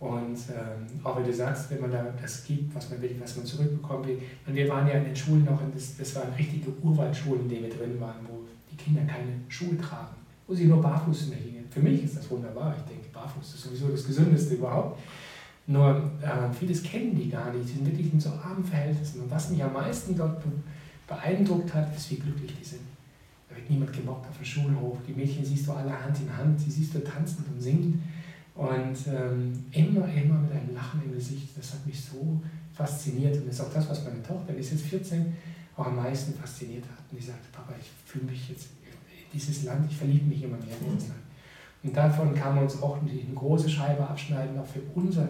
Und 0.00 0.36
ähm, 0.50 1.00
auch 1.02 1.16
wenn 1.16 1.24
du 1.24 1.32
sagst, 1.32 1.70
wenn 1.70 1.80
man 1.80 1.90
da 1.90 2.04
das 2.20 2.44
gibt, 2.44 2.74
was 2.74 2.88
man 2.90 3.02
will, 3.02 3.16
was 3.20 3.36
man 3.36 3.44
zurückbekommen 3.44 4.06
will. 4.06 4.18
Und 4.46 4.54
wir 4.54 4.68
waren 4.68 4.86
ja 4.86 4.94
in 4.94 5.04
den 5.04 5.16
Schulen 5.16 5.44
noch, 5.44 5.60
in 5.60 5.72
das, 5.74 5.96
das 5.96 6.14
waren 6.14 6.32
richtige 6.34 6.70
Urwaldschulen, 6.82 7.42
in 7.42 7.48
denen 7.48 7.62
wir 7.64 7.70
drin 7.70 8.00
waren, 8.00 8.20
wo 8.28 8.44
Kinder 8.78 9.02
keine 9.02 9.32
Schuhe 9.48 9.76
tragen, 9.76 10.16
wo 10.46 10.54
sie 10.54 10.64
nur 10.64 10.80
barfuß 10.80 11.24
in 11.24 11.30
der 11.30 11.40
Linie. 11.40 11.64
Für 11.70 11.80
mich 11.80 12.04
ist 12.04 12.16
das 12.16 12.30
wunderbar. 12.30 12.74
Ich 12.78 12.84
denke, 12.84 13.08
barfuß 13.12 13.54
ist 13.54 13.62
sowieso 13.62 13.88
das 13.88 14.06
Gesündeste 14.06 14.54
überhaupt. 14.54 15.00
Nur 15.66 16.10
äh, 16.22 16.52
vieles 16.58 16.82
kennen 16.82 17.14
die 17.14 17.28
gar 17.28 17.52
nicht. 17.52 17.68
Sie 17.68 17.74
sind 17.74 17.86
wirklich 17.86 18.10
in 18.10 18.20
so 18.20 18.30
armen 18.30 18.64
Verhältnissen. 18.64 19.20
Und 19.20 19.30
was 19.30 19.50
mich 19.50 19.62
am 19.62 19.74
meisten 19.74 20.16
dort 20.16 20.42
beeindruckt 21.06 21.74
hat, 21.74 21.94
ist, 21.94 22.10
wie 22.10 22.16
glücklich 22.16 22.54
die 22.58 22.64
sind. 22.64 22.80
Da 23.50 23.56
wird 23.56 23.68
niemand 23.68 23.92
gemobbt 23.92 24.26
auf 24.28 24.36
dem 24.36 24.44
Schulhof. 24.44 24.96
Die 25.06 25.12
Mädchen 25.12 25.44
siehst 25.44 25.66
du 25.66 25.72
alle 25.72 25.92
Hand 25.92 26.18
in 26.20 26.34
Hand. 26.34 26.58
Sie 26.58 26.70
siehst 26.70 26.94
du 26.94 27.00
tanzend 27.00 27.46
und 27.48 27.60
singend. 27.60 27.96
Und 28.58 28.96
ähm, 29.06 29.52
immer, 29.70 30.12
immer 30.12 30.40
mit 30.40 30.50
einem 30.50 30.74
Lachen 30.74 31.00
im 31.04 31.14
Gesicht. 31.14 31.56
Das 31.56 31.74
hat 31.74 31.86
mich 31.86 32.02
so 32.02 32.40
fasziniert. 32.74 33.36
Und 33.36 33.46
das 33.46 33.54
ist 33.54 33.60
auch 33.60 33.72
das, 33.72 33.88
was 33.88 34.04
meine 34.04 34.20
Tochter, 34.20 34.52
die 34.52 34.58
ist 34.58 34.72
jetzt 34.72 34.86
14, 34.86 35.32
auch 35.76 35.86
am 35.86 35.94
meisten 35.94 36.34
fasziniert 36.34 36.82
hat. 36.82 37.04
Und 37.08 37.20
die 37.20 37.24
sagte, 37.24 37.46
Papa, 37.52 37.72
ich 37.80 37.86
fühle 38.04 38.24
mich 38.24 38.48
jetzt 38.48 38.70
in 38.82 39.30
dieses 39.32 39.62
Land, 39.62 39.88
ich 39.88 39.96
verliebe 39.96 40.26
mich 40.26 40.42
immer 40.42 40.56
mehr 40.56 40.74
in 40.80 40.96
dieses 40.96 41.08
Land. 41.10 41.20
Und 41.84 41.96
davon 41.96 42.34
kann 42.34 42.56
man 42.56 42.64
uns 42.64 42.82
auch 42.82 42.98
eine 43.00 43.12
große 43.32 43.70
Scheibe 43.70 44.04
abschneiden, 44.04 44.58
auch 44.58 44.66
für 44.66 44.80
unser, 44.96 45.28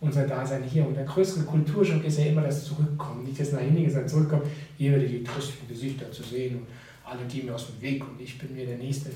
unser 0.00 0.26
Dasein 0.26 0.62
hier. 0.62 0.86
Und 0.86 0.94
der 0.94 1.04
größere 1.04 1.44
Kulturschock 1.44 2.02
ist 2.04 2.20
ja 2.20 2.24
immer 2.24 2.40
das 2.40 2.64
Zurückkommen. 2.64 3.24
Nicht 3.24 3.38
das 3.38 3.52
nach 3.52 3.60
hinten 3.60 3.90
sondern 3.90 4.08
zurückkommen, 4.08 4.44
hier 4.78 4.96
wieder 4.96 5.06
die 5.06 5.22
tristen 5.22 5.68
Gesichter 5.68 6.10
zu 6.10 6.22
sehen 6.22 6.56
und 6.56 6.66
alle 7.04 7.26
gehen 7.26 7.44
mir 7.44 7.54
aus 7.54 7.66
dem 7.66 7.82
Weg 7.82 8.02
und 8.02 8.18
ich 8.18 8.38
bin 8.38 8.54
mir 8.54 8.64
der 8.64 8.78
Nächste. 8.78 9.10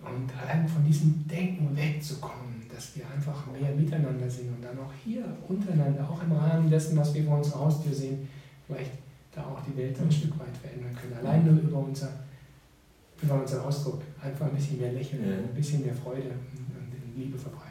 Und 0.00 0.30
allein 0.40 0.68
von 0.68 0.84
diesem 0.84 1.26
Denken 1.26 1.76
wegzukommen, 1.76 2.62
dass 2.72 2.96
wir 2.96 3.04
einfach 3.10 3.46
mehr 3.52 3.74
miteinander 3.74 4.30
sind 4.30 4.48
und 4.54 4.62
dann 4.62 4.78
auch 4.78 4.92
hier 5.04 5.24
untereinander, 5.48 6.08
auch 6.08 6.22
im 6.22 6.32
Rahmen 6.32 6.70
dessen, 6.70 6.96
was 6.96 7.12
wir 7.14 7.24
vor 7.24 7.38
unserer 7.38 7.60
Haustür 7.60 7.92
sehen, 7.92 8.28
vielleicht 8.66 8.92
da 9.34 9.42
auch 9.42 9.60
die 9.66 9.76
Welt 9.76 9.96
ein 10.00 10.10
Stück 10.10 10.38
weit 10.38 10.56
verändern 10.56 10.94
können. 10.94 11.14
Allein 11.18 11.44
nur 11.44 11.60
über, 11.60 11.78
unser, 11.78 12.10
über 13.20 13.40
unseren 13.40 13.62
Ausdruck. 13.62 14.02
Einfach 14.22 14.46
ein 14.46 14.54
bisschen 14.54 14.78
mehr 14.78 14.92
Lächeln, 14.92 15.28
ja. 15.28 15.36
ein 15.36 15.54
bisschen 15.54 15.84
mehr 15.84 15.94
Freude 15.94 16.30
und 16.30 17.18
Liebe 17.20 17.36
verbreiten. 17.36 17.68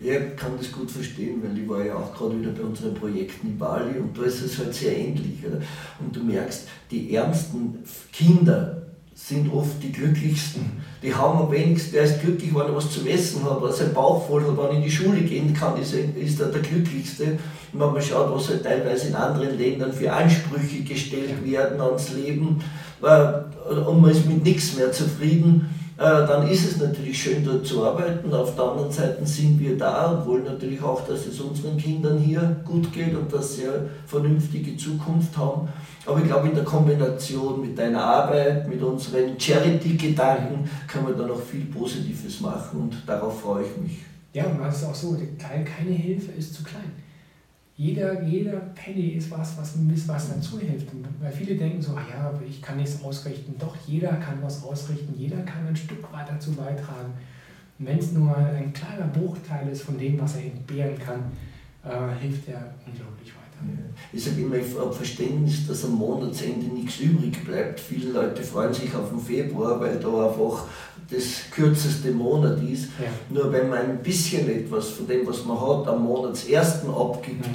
Ja, 0.00 0.14
ich 0.14 0.36
kann 0.36 0.56
das 0.56 0.72
gut 0.72 0.90
verstehen, 0.90 1.42
weil 1.42 1.56
ich 1.58 1.68
war 1.68 1.84
ja 1.84 1.94
auch 1.94 2.14
gerade 2.14 2.40
wieder 2.40 2.52
bei 2.52 2.62
unseren 2.62 2.94
Projekten 2.94 3.48
in 3.48 3.58
Bali 3.58 3.98
und 3.98 4.16
da 4.16 4.22
ist 4.22 4.40
es 4.40 4.58
halt 4.58 4.74
sehr 4.74 4.96
ähnlich. 4.96 5.44
Oder? 5.46 5.60
Und 5.98 6.16
du 6.16 6.24
merkst, 6.24 6.66
die 6.90 7.14
ärmsten 7.14 7.78
Kinder 8.10 8.82
sind 9.14 9.52
oft 9.52 9.82
die 9.82 9.92
glücklichsten. 9.92 10.80
Die 11.02 11.14
haben 11.14 11.38
am 11.38 11.50
wenigsten, 11.50 11.92
der 11.92 12.04
ist 12.04 12.20
glücklich, 12.20 12.54
wenn 12.54 12.66
er 12.66 12.76
was 12.76 12.90
zu 12.90 13.06
essen 13.08 13.42
hat, 13.44 13.62
wenn 13.62 13.68
er 13.68 13.72
seinen 13.72 13.94
Bauch 13.94 14.26
voll 14.26 14.42
hat, 14.42 14.56
wenn 14.56 14.66
er 14.66 14.72
in 14.72 14.82
die 14.82 14.90
Schule 14.90 15.22
gehen 15.22 15.54
kann, 15.54 15.80
ist 15.80 15.94
er, 15.94 16.14
ist 16.16 16.40
er 16.40 16.48
der 16.48 16.60
glücklichste. 16.60 17.38
Und 17.72 17.80
wenn 17.80 17.92
man 17.92 18.02
schaut, 18.02 18.34
was 18.34 18.48
halt 18.50 18.64
teilweise 18.64 19.08
in 19.08 19.14
anderen 19.14 19.58
Ländern 19.58 19.92
für 19.92 20.12
Ansprüche 20.12 20.82
gestellt 20.82 21.42
werden 21.44 21.80
ans 21.80 22.12
Leben, 22.12 22.62
und 23.00 24.00
man 24.00 24.10
ist 24.10 24.26
mit 24.26 24.44
nichts 24.44 24.76
mehr 24.76 24.92
zufrieden, 24.92 25.70
äh, 25.89 25.89
dann 26.00 26.48
ist 26.48 26.66
es 26.66 26.78
natürlich 26.78 27.22
schön, 27.22 27.44
dort 27.44 27.66
zu 27.66 27.84
arbeiten. 27.84 28.32
Auf 28.32 28.54
der 28.54 28.64
anderen 28.64 28.90
Seite 28.90 29.26
sind 29.26 29.60
wir 29.60 29.76
da 29.76 30.12
und 30.12 30.26
wollen 30.26 30.44
natürlich 30.44 30.82
auch, 30.82 31.06
dass 31.06 31.26
es 31.26 31.38
unseren 31.40 31.76
Kindern 31.76 32.16
hier 32.16 32.56
gut 32.64 32.90
geht 32.90 33.14
und 33.14 33.30
dass 33.30 33.56
sie 33.56 33.64
eine 33.64 33.90
vernünftige 34.06 34.76
Zukunft 34.78 35.36
haben. 35.36 35.68
Aber 36.06 36.18
ich 36.20 36.24
glaube, 36.24 36.48
in 36.48 36.54
der 36.54 36.64
Kombination 36.64 37.60
mit 37.60 37.78
deiner 37.78 38.02
Arbeit, 38.02 38.66
mit 38.66 38.82
unseren 38.82 39.38
Charity-Gedanken, 39.38 40.70
können 40.88 41.06
wir 41.08 41.14
da 41.14 41.26
noch 41.26 41.42
viel 41.42 41.66
Positives 41.66 42.40
machen 42.40 42.80
und 42.80 42.96
darauf 43.06 43.42
freue 43.42 43.64
ich 43.64 43.82
mich. 43.82 43.98
Ja, 44.32 44.44
und 44.46 44.58
es 44.66 44.78
ist 44.78 44.84
auch 44.84 44.94
so, 44.94 45.18
keine 45.38 45.90
Hilfe 45.90 46.32
ist 46.32 46.54
zu 46.54 46.62
klein 46.62 46.92
jeder, 47.80 48.22
jeder 48.22 48.60
Penny 48.74 49.12
ist 49.12 49.30
was, 49.30 49.56
was, 49.56 49.78
was 50.06 50.28
dazu 50.28 50.58
hilft. 50.58 50.88
Weil 51.18 51.32
viele 51.32 51.56
denken 51.56 51.80
so, 51.80 51.96
ach 51.96 52.10
ja, 52.10 52.38
ich 52.46 52.60
kann 52.60 52.76
nichts 52.76 53.02
ausrichten. 53.02 53.54
Doch, 53.58 53.74
jeder 53.86 54.12
kann 54.16 54.42
was 54.42 54.62
ausrichten, 54.62 55.14
jeder 55.16 55.38
kann 55.44 55.66
ein 55.66 55.74
Stück 55.74 56.02
weit 56.12 56.28
dazu 56.28 56.52
beitragen. 56.52 57.14
Und 57.78 57.86
wenn 57.86 57.98
es 57.98 58.12
nur 58.12 58.36
ein 58.36 58.74
kleiner 58.74 59.06
Bruchteil 59.06 59.66
ist 59.68 59.80
von 59.80 59.98
dem, 59.98 60.20
was 60.20 60.36
er 60.36 60.42
entbehren 60.42 60.98
kann, 60.98 61.20
äh, 61.82 62.20
hilft 62.20 62.48
er 62.48 62.74
unglaublich 62.86 63.32
weiter. 63.32 63.64
Ja. 63.64 63.82
Ich 64.12 64.24
sage 64.24 64.42
immer, 64.42 64.56
ich 64.56 64.78
habe 64.78 64.92
Verständnis, 64.92 65.66
dass 65.66 65.86
am 65.86 65.92
Monatsende 65.92 66.66
nichts 66.66 67.00
übrig 67.00 67.42
bleibt. 67.46 67.80
Viele 67.80 68.12
Leute 68.12 68.42
freuen 68.42 68.74
sich 68.74 68.94
auf 68.94 69.08
den 69.08 69.20
Februar, 69.20 69.80
weil 69.80 69.98
da 69.98 70.28
einfach 70.28 70.66
das 71.10 71.50
kürzeste 71.50 72.12
Monat 72.12 72.62
ist. 72.62 72.84
Ja. 72.98 73.08
Nur 73.28 73.52
wenn 73.52 73.68
man 73.68 73.78
ein 73.78 73.98
bisschen 74.02 74.48
etwas 74.48 74.90
von 74.90 75.06
dem, 75.06 75.26
was 75.26 75.44
man 75.44 75.60
hat, 75.60 75.88
am 75.88 76.04
Monatsersten 76.04 76.90
abgibt, 76.90 77.46
mhm. 77.46 77.54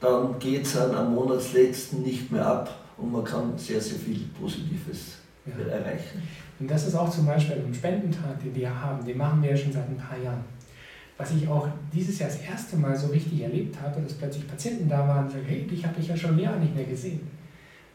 dann 0.00 0.38
geht 0.38 0.64
es 0.64 0.76
am 0.76 1.14
Monatsletzten 1.14 2.02
nicht 2.02 2.30
mehr 2.30 2.46
ab 2.46 2.84
und 2.96 3.12
man 3.12 3.24
kann 3.24 3.56
sehr, 3.56 3.80
sehr 3.80 3.98
viel 3.98 4.20
Positives 4.40 5.16
ja. 5.46 5.64
erreichen. 5.66 6.22
Und 6.60 6.70
das 6.70 6.86
ist 6.86 6.94
auch 6.94 7.10
zum 7.10 7.26
Beispiel 7.26 7.56
ein 7.56 7.74
Spendentag, 7.74 8.40
den 8.42 8.54
wir 8.54 8.80
haben, 8.80 9.04
den 9.04 9.18
machen 9.18 9.42
wir 9.42 9.50
ja 9.50 9.56
schon 9.56 9.72
seit 9.72 9.88
ein 9.88 9.96
paar 9.96 10.18
Jahren. 10.18 10.44
Was 11.16 11.32
ich 11.32 11.46
auch 11.46 11.68
dieses 11.92 12.18
Jahr 12.18 12.28
das 12.28 12.40
erste 12.40 12.76
Mal 12.76 12.96
so 12.96 13.08
richtig 13.08 13.42
erlebt 13.42 13.76
habe, 13.80 14.00
dass 14.00 14.14
plötzlich 14.14 14.48
Patienten 14.48 14.88
da 14.88 15.06
waren 15.06 15.26
und 15.26 15.30
sagen, 15.30 15.44
hey, 15.46 15.64
dich 15.64 15.84
habe 15.84 16.00
ich 16.00 16.08
ja 16.08 16.16
schon 16.16 16.32
ein 16.32 16.38
Jahr 16.40 16.56
nicht 16.56 16.74
mehr 16.74 16.84
gesehen 16.84 17.20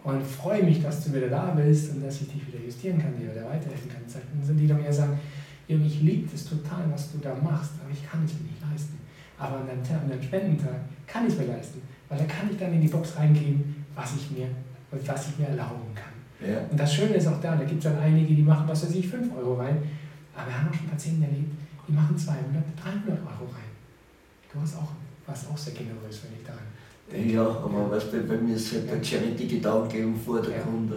und 0.04 0.26
freue 0.26 0.64
mich, 0.64 0.82
dass 0.82 1.04
du 1.04 1.14
wieder 1.14 1.28
da 1.28 1.52
bist 1.52 1.92
und 1.92 2.04
dass 2.04 2.22
ich 2.22 2.32
dich 2.32 2.48
wieder 2.48 2.64
justieren 2.64 2.98
kann, 2.98 3.18
dir 3.18 3.32
wieder 3.32 3.46
weiterhelfen 3.46 3.90
kann. 3.90 4.02
Dann 4.08 4.46
sind 4.46 4.58
die 4.58 4.68
dann 4.68 4.82
mir 4.82 4.94
sagen, 4.94 5.20
ich 5.68 6.02
liebe 6.02 6.30
es 6.34 6.46
total, 6.46 6.86
was 6.92 7.12
du 7.12 7.20
da 7.20 7.36
machst, 7.36 7.74
aber 7.82 7.92
ich 7.92 8.10
kann 8.10 8.24
es 8.26 8.34
mir 8.34 8.48
nicht 8.48 8.62
leisten. 8.62 8.98
Aber 9.38 9.58
an 9.58 9.68
deinem, 9.68 10.02
an 10.02 10.10
deinem 10.10 10.24
Spendentag 10.24 10.80
kann 11.06 11.28
ich 11.28 11.34
es 11.34 11.40
mir 11.40 11.46
leisten, 11.48 11.82
weil 12.08 12.18
da 12.18 12.26
kann 12.26 12.50
ich 12.50 12.58
dann 12.58 12.74
in 12.74 12.82
die 12.82 12.88
Box 12.88 13.16
reingeben, 13.18 13.86
was 13.96 14.16
ich 14.16 14.32
mir, 14.32 14.48
was 14.92 15.30
ich 15.30 15.38
mir 15.38 15.48
erlauben 15.48 15.94
kann. 15.94 16.50
Ja. 16.50 16.60
Und 16.72 16.80
das 16.80 16.94
Schöne 16.94 17.16
ist 17.16 17.28
auch 17.28 17.40
da, 17.42 17.56
da 17.56 17.64
gibt 17.66 17.84
es 17.84 17.92
dann 17.92 18.00
einige, 18.00 18.34
die 18.34 18.42
machen, 18.42 18.68
was 18.68 18.84
weiß 18.84 18.96
ich, 18.96 19.08
5 19.08 19.36
Euro 19.38 19.56
rein, 19.56 19.78
aber 20.36 20.48
wir 20.48 20.58
haben 20.58 20.70
auch 20.70 20.74
schon 20.74 20.88
Patienten 20.88 21.24
erlebt, 21.24 21.52
die 21.88 21.92
machen 21.92 22.18
200, 22.18 22.64
300 22.82 23.20
Euro 23.20 23.52
rein. 23.52 23.70
Du 24.52 24.60
warst 24.60 24.78
auch, 24.78 24.92
warst 25.26 25.50
auch 25.50 25.58
sehr 25.58 25.74
generös, 25.74 26.24
wenn 26.24 26.40
ich 26.40 26.46
da 26.46 26.54
ja, 27.16 27.42
aber 27.42 27.92
weißt 27.92 28.14
du, 28.14 28.24
bei 28.24 28.38
mir 28.38 28.56
ist 28.56 28.74
halt 28.74 28.90
der 28.90 29.04
Charity-Gedanke 29.04 30.00
im 30.00 30.16
Vordergrund. 30.16 30.92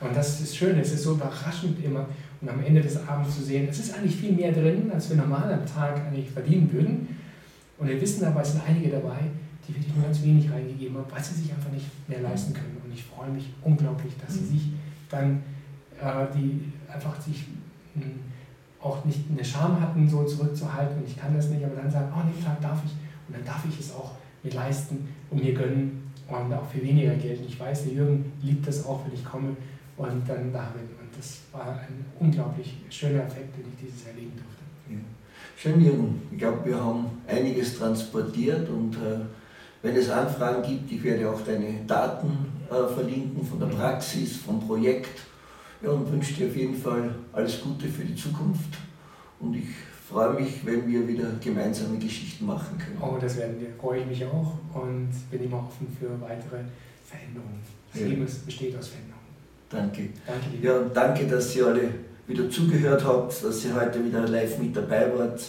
Und 0.00 0.16
das 0.16 0.40
ist 0.40 0.56
schön, 0.56 0.78
es 0.78 0.92
ist 0.92 1.02
so 1.02 1.12
überraschend 1.12 1.84
immer 1.84 2.06
und 2.40 2.48
am 2.48 2.62
Ende 2.62 2.80
des 2.80 2.96
Abends 3.08 3.36
zu 3.36 3.42
sehen, 3.42 3.66
es 3.68 3.80
ist 3.80 3.94
eigentlich 3.94 4.14
viel 4.14 4.32
mehr 4.32 4.52
drin, 4.52 4.90
als 4.94 5.10
wir 5.10 5.16
normal 5.16 5.52
am 5.52 5.66
Tag 5.66 6.00
eigentlich 6.06 6.30
verdienen 6.30 6.72
würden. 6.72 7.08
Und 7.78 7.88
wir 7.88 8.00
wissen 8.00 8.24
aber, 8.24 8.42
es 8.42 8.52
sind 8.52 8.62
einige 8.66 8.90
dabei, 8.90 9.18
die 9.66 9.74
wirklich 9.74 9.94
nur 9.94 10.04
ganz 10.04 10.22
wenig 10.22 10.48
reingegeben 10.50 10.96
haben, 10.98 11.10
weil 11.10 11.22
sie 11.22 11.34
sich 11.34 11.52
einfach 11.52 11.72
nicht 11.72 11.86
mehr 12.08 12.20
leisten 12.20 12.54
können. 12.54 12.76
Und 12.84 12.92
ich 12.92 13.04
freue 13.04 13.30
mich 13.30 13.52
unglaublich, 13.62 14.12
dass 14.24 14.34
sie 14.34 14.46
sich 14.46 14.62
dann 15.10 15.42
äh, 16.00 16.26
die 16.34 16.72
einfach 16.92 17.20
sich 17.20 17.46
mh, 17.94 18.04
hm, 18.04 18.20
auch 18.80 19.04
nicht 19.04 19.20
eine 19.30 19.44
Scham 19.44 19.80
hatten, 19.80 20.08
so 20.08 20.24
zurückzuhalten 20.24 20.98
und 20.98 21.08
ich 21.08 21.18
kann 21.18 21.34
das 21.34 21.48
nicht, 21.48 21.64
aber 21.64 21.74
dann 21.74 21.90
sagen, 21.90 22.12
oh, 22.14 22.22
nee, 22.24 22.40
klar 22.40 22.56
darf 22.60 22.80
ich 22.84 22.92
und 23.26 23.36
dann 23.36 23.44
darf 23.44 23.64
ich 23.68 23.80
es 23.80 23.92
auch 23.92 24.12
mir 24.44 24.52
leisten 24.52 25.08
und 25.30 25.42
mir 25.42 25.54
gönnen 25.54 26.10
und 26.28 26.52
auch 26.52 26.68
für 26.70 26.82
weniger 26.82 27.14
Geld. 27.14 27.40
Ich 27.46 27.58
weiß, 27.58 27.84
der 27.84 27.92
Jürgen 27.94 28.32
liebt 28.42 28.66
das 28.66 28.84
auch, 28.84 29.04
wenn 29.06 29.14
ich 29.14 29.24
komme 29.24 29.56
und 29.96 30.28
dann 30.28 30.52
da 30.52 30.72
bin. 30.74 30.82
Und 31.00 31.16
das 31.16 31.40
war 31.52 31.80
ein 31.80 32.04
unglaublich 32.18 32.76
schöner 32.90 33.24
Effekt, 33.24 33.56
den 33.56 33.64
ich 33.72 33.86
dieses 33.86 34.06
erleben 34.06 34.32
durfte. 34.32 34.62
Ja. 34.90 34.98
Schön, 35.56 35.84
Jürgen. 35.84 36.22
Ich 36.30 36.38
glaube, 36.38 36.64
wir 36.64 36.82
haben 36.82 37.06
einiges 37.26 37.78
transportiert 37.78 38.68
und 38.68 38.94
äh, 38.94 39.20
wenn 39.82 39.96
es 39.96 40.10
Anfragen 40.10 40.62
gibt, 40.62 40.90
ich 40.90 41.02
werde 41.02 41.30
auch 41.30 41.40
deine 41.42 41.84
Daten 41.86 42.30
äh, 42.68 42.92
verlinken 42.92 43.44
von 43.44 43.60
der 43.60 43.66
Praxis, 43.66 44.36
vom 44.36 44.60
Projekt. 44.60 45.20
Ja, 45.82 45.90
und 45.90 46.10
wünsche 46.10 46.34
dir 46.34 46.48
auf 46.48 46.56
jeden 46.56 46.76
Fall 46.76 47.14
alles 47.32 47.60
Gute 47.60 47.86
für 47.86 48.04
die 48.04 48.16
Zukunft. 48.16 48.76
Und 49.38 49.54
ich 49.54 49.68
freue 50.08 50.40
mich, 50.40 50.64
wenn 50.64 50.86
wir 50.86 51.06
wieder 51.06 51.26
gemeinsame 51.42 51.98
Geschichten 51.98 52.46
machen 52.46 52.78
können. 52.78 52.98
Oh, 53.00 53.18
das 53.20 53.36
werden 53.36 53.60
wir. 53.60 53.68
Freue 53.78 54.00
ich 54.00 54.06
mich 54.06 54.24
auch 54.24 54.54
und 54.74 55.10
bin 55.30 55.44
immer 55.44 55.58
offen 55.58 55.86
für 55.98 56.08
weitere 56.20 56.64
Veränderungen. 57.04 57.60
Das 57.92 58.02
ja. 58.02 58.08
Leben 58.08 58.26
besteht 58.46 58.76
aus 58.78 58.88
Veränderungen. 58.88 59.18
Danke. 59.68 60.08
Danke 60.26 60.66
Ja, 60.66 60.78
und 60.78 60.96
danke, 60.96 61.26
dass 61.26 61.54
ihr 61.54 61.66
alle 61.66 61.90
wieder 62.26 62.48
zugehört 62.48 63.04
habt, 63.04 63.44
dass 63.44 63.64
ihr 63.64 63.74
heute 63.74 64.02
wieder 64.04 64.26
live 64.26 64.58
mit 64.58 64.74
dabei 64.74 65.12
wart. 65.16 65.42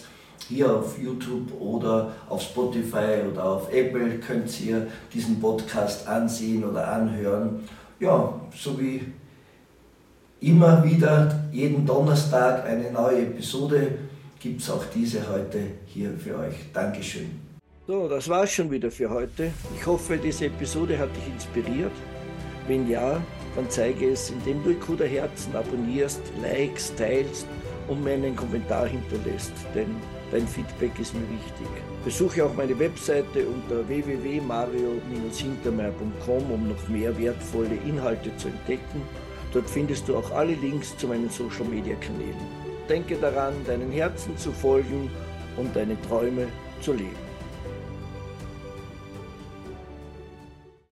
Hier 0.48 0.74
auf 0.74 0.98
YouTube 0.98 1.52
oder 1.60 2.12
auf 2.28 2.42
Spotify 2.42 3.22
oder 3.32 3.44
auf 3.44 3.72
Apple 3.72 4.18
könnt 4.20 4.60
ihr 4.62 4.88
diesen 5.14 5.40
Podcast 5.40 6.08
ansehen 6.08 6.64
oder 6.64 6.88
anhören. 6.88 7.64
Ja, 8.00 8.40
so 8.56 8.80
wie 8.80 9.04
immer 10.40 10.84
wieder 10.84 11.44
jeden 11.52 11.86
Donnerstag 11.86 12.66
eine 12.66 12.92
neue 12.92 13.24
Episode 13.24 13.90
gibt 14.40 14.62
es 14.62 14.70
auch 14.70 14.86
diese 14.96 15.30
heute 15.30 15.60
hier 15.86 16.12
für 16.18 16.38
euch. 16.38 16.56
Dankeschön. 16.74 17.30
So, 17.88 18.08
das 18.08 18.30
war's 18.30 18.52
schon 18.52 18.72
wieder 18.72 18.90
für 18.92 19.10
heute. 19.10 19.52
Ich 19.76 19.86
hoffe, 19.86 20.18
diese 20.18 20.46
Episode 20.46 20.98
hat 20.98 21.14
dich 21.16 21.28
inspiriert. 21.28 21.92
Wenn 22.68 22.90
ja, 22.90 23.22
dann 23.56 23.70
zeige 23.70 24.12
es, 24.12 24.30
indem 24.30 24.64
du 24.64 24.70
Ikuda 24.72 25.06
Herzen 25.06 25.56
abonnierst, 25.56 26.22
likest, 26.42 26.98
teilst 26.98 27.48
und 27.88 28.04
mir 28.04 28.14
einen 28.14 28.36
Kommentar 28.36 28.88
hinterlässt, 28.88 29.54
denn 29.74 29.96
dein 30.32 30.48
Feedback 30.48 30.92
ist 31.00 31.16
mir 31.16 31.22
wichtig. 31.22 31.66
Besuche 32.06 32.46
auch 32.46 32.54
meine 32.54 32.78
Webseite 32.78 33.48
unter 33.48 33.88
www.mario-hintermeier.com, 33.88 36.52
um 36.52 36.70
noch 36.70 36.88
mehr 36.88 37.18
wertvolle 37.18 37.80
Inhalte 37.88 38.30
zu 38.38 38.50
entdecken. 38.50 39.02
Dort 39.52 39.68
findest 39.68 40.08
du 40.08 40.16
auch 40.16 40.30
alle 40.32 40.54
Links 40.54 40.96
zu 40.96 41.08
meinen 41.08 41.32
Social 41.32 41.66
Media 41.66 41.96
Kanälen. 41.96 42.59
Denke 42.90 43.16
daran, 43.18 43.54
deinen 43.68 43.92
Herzen 43.92 44.36
zu 44.36 44.52
folgen 44.52 45.12
und 45.58 45.76
deine 45.76 45.96
Träume 46.02 46.48
zu 46.82 46.94
leben. 46.94 47.29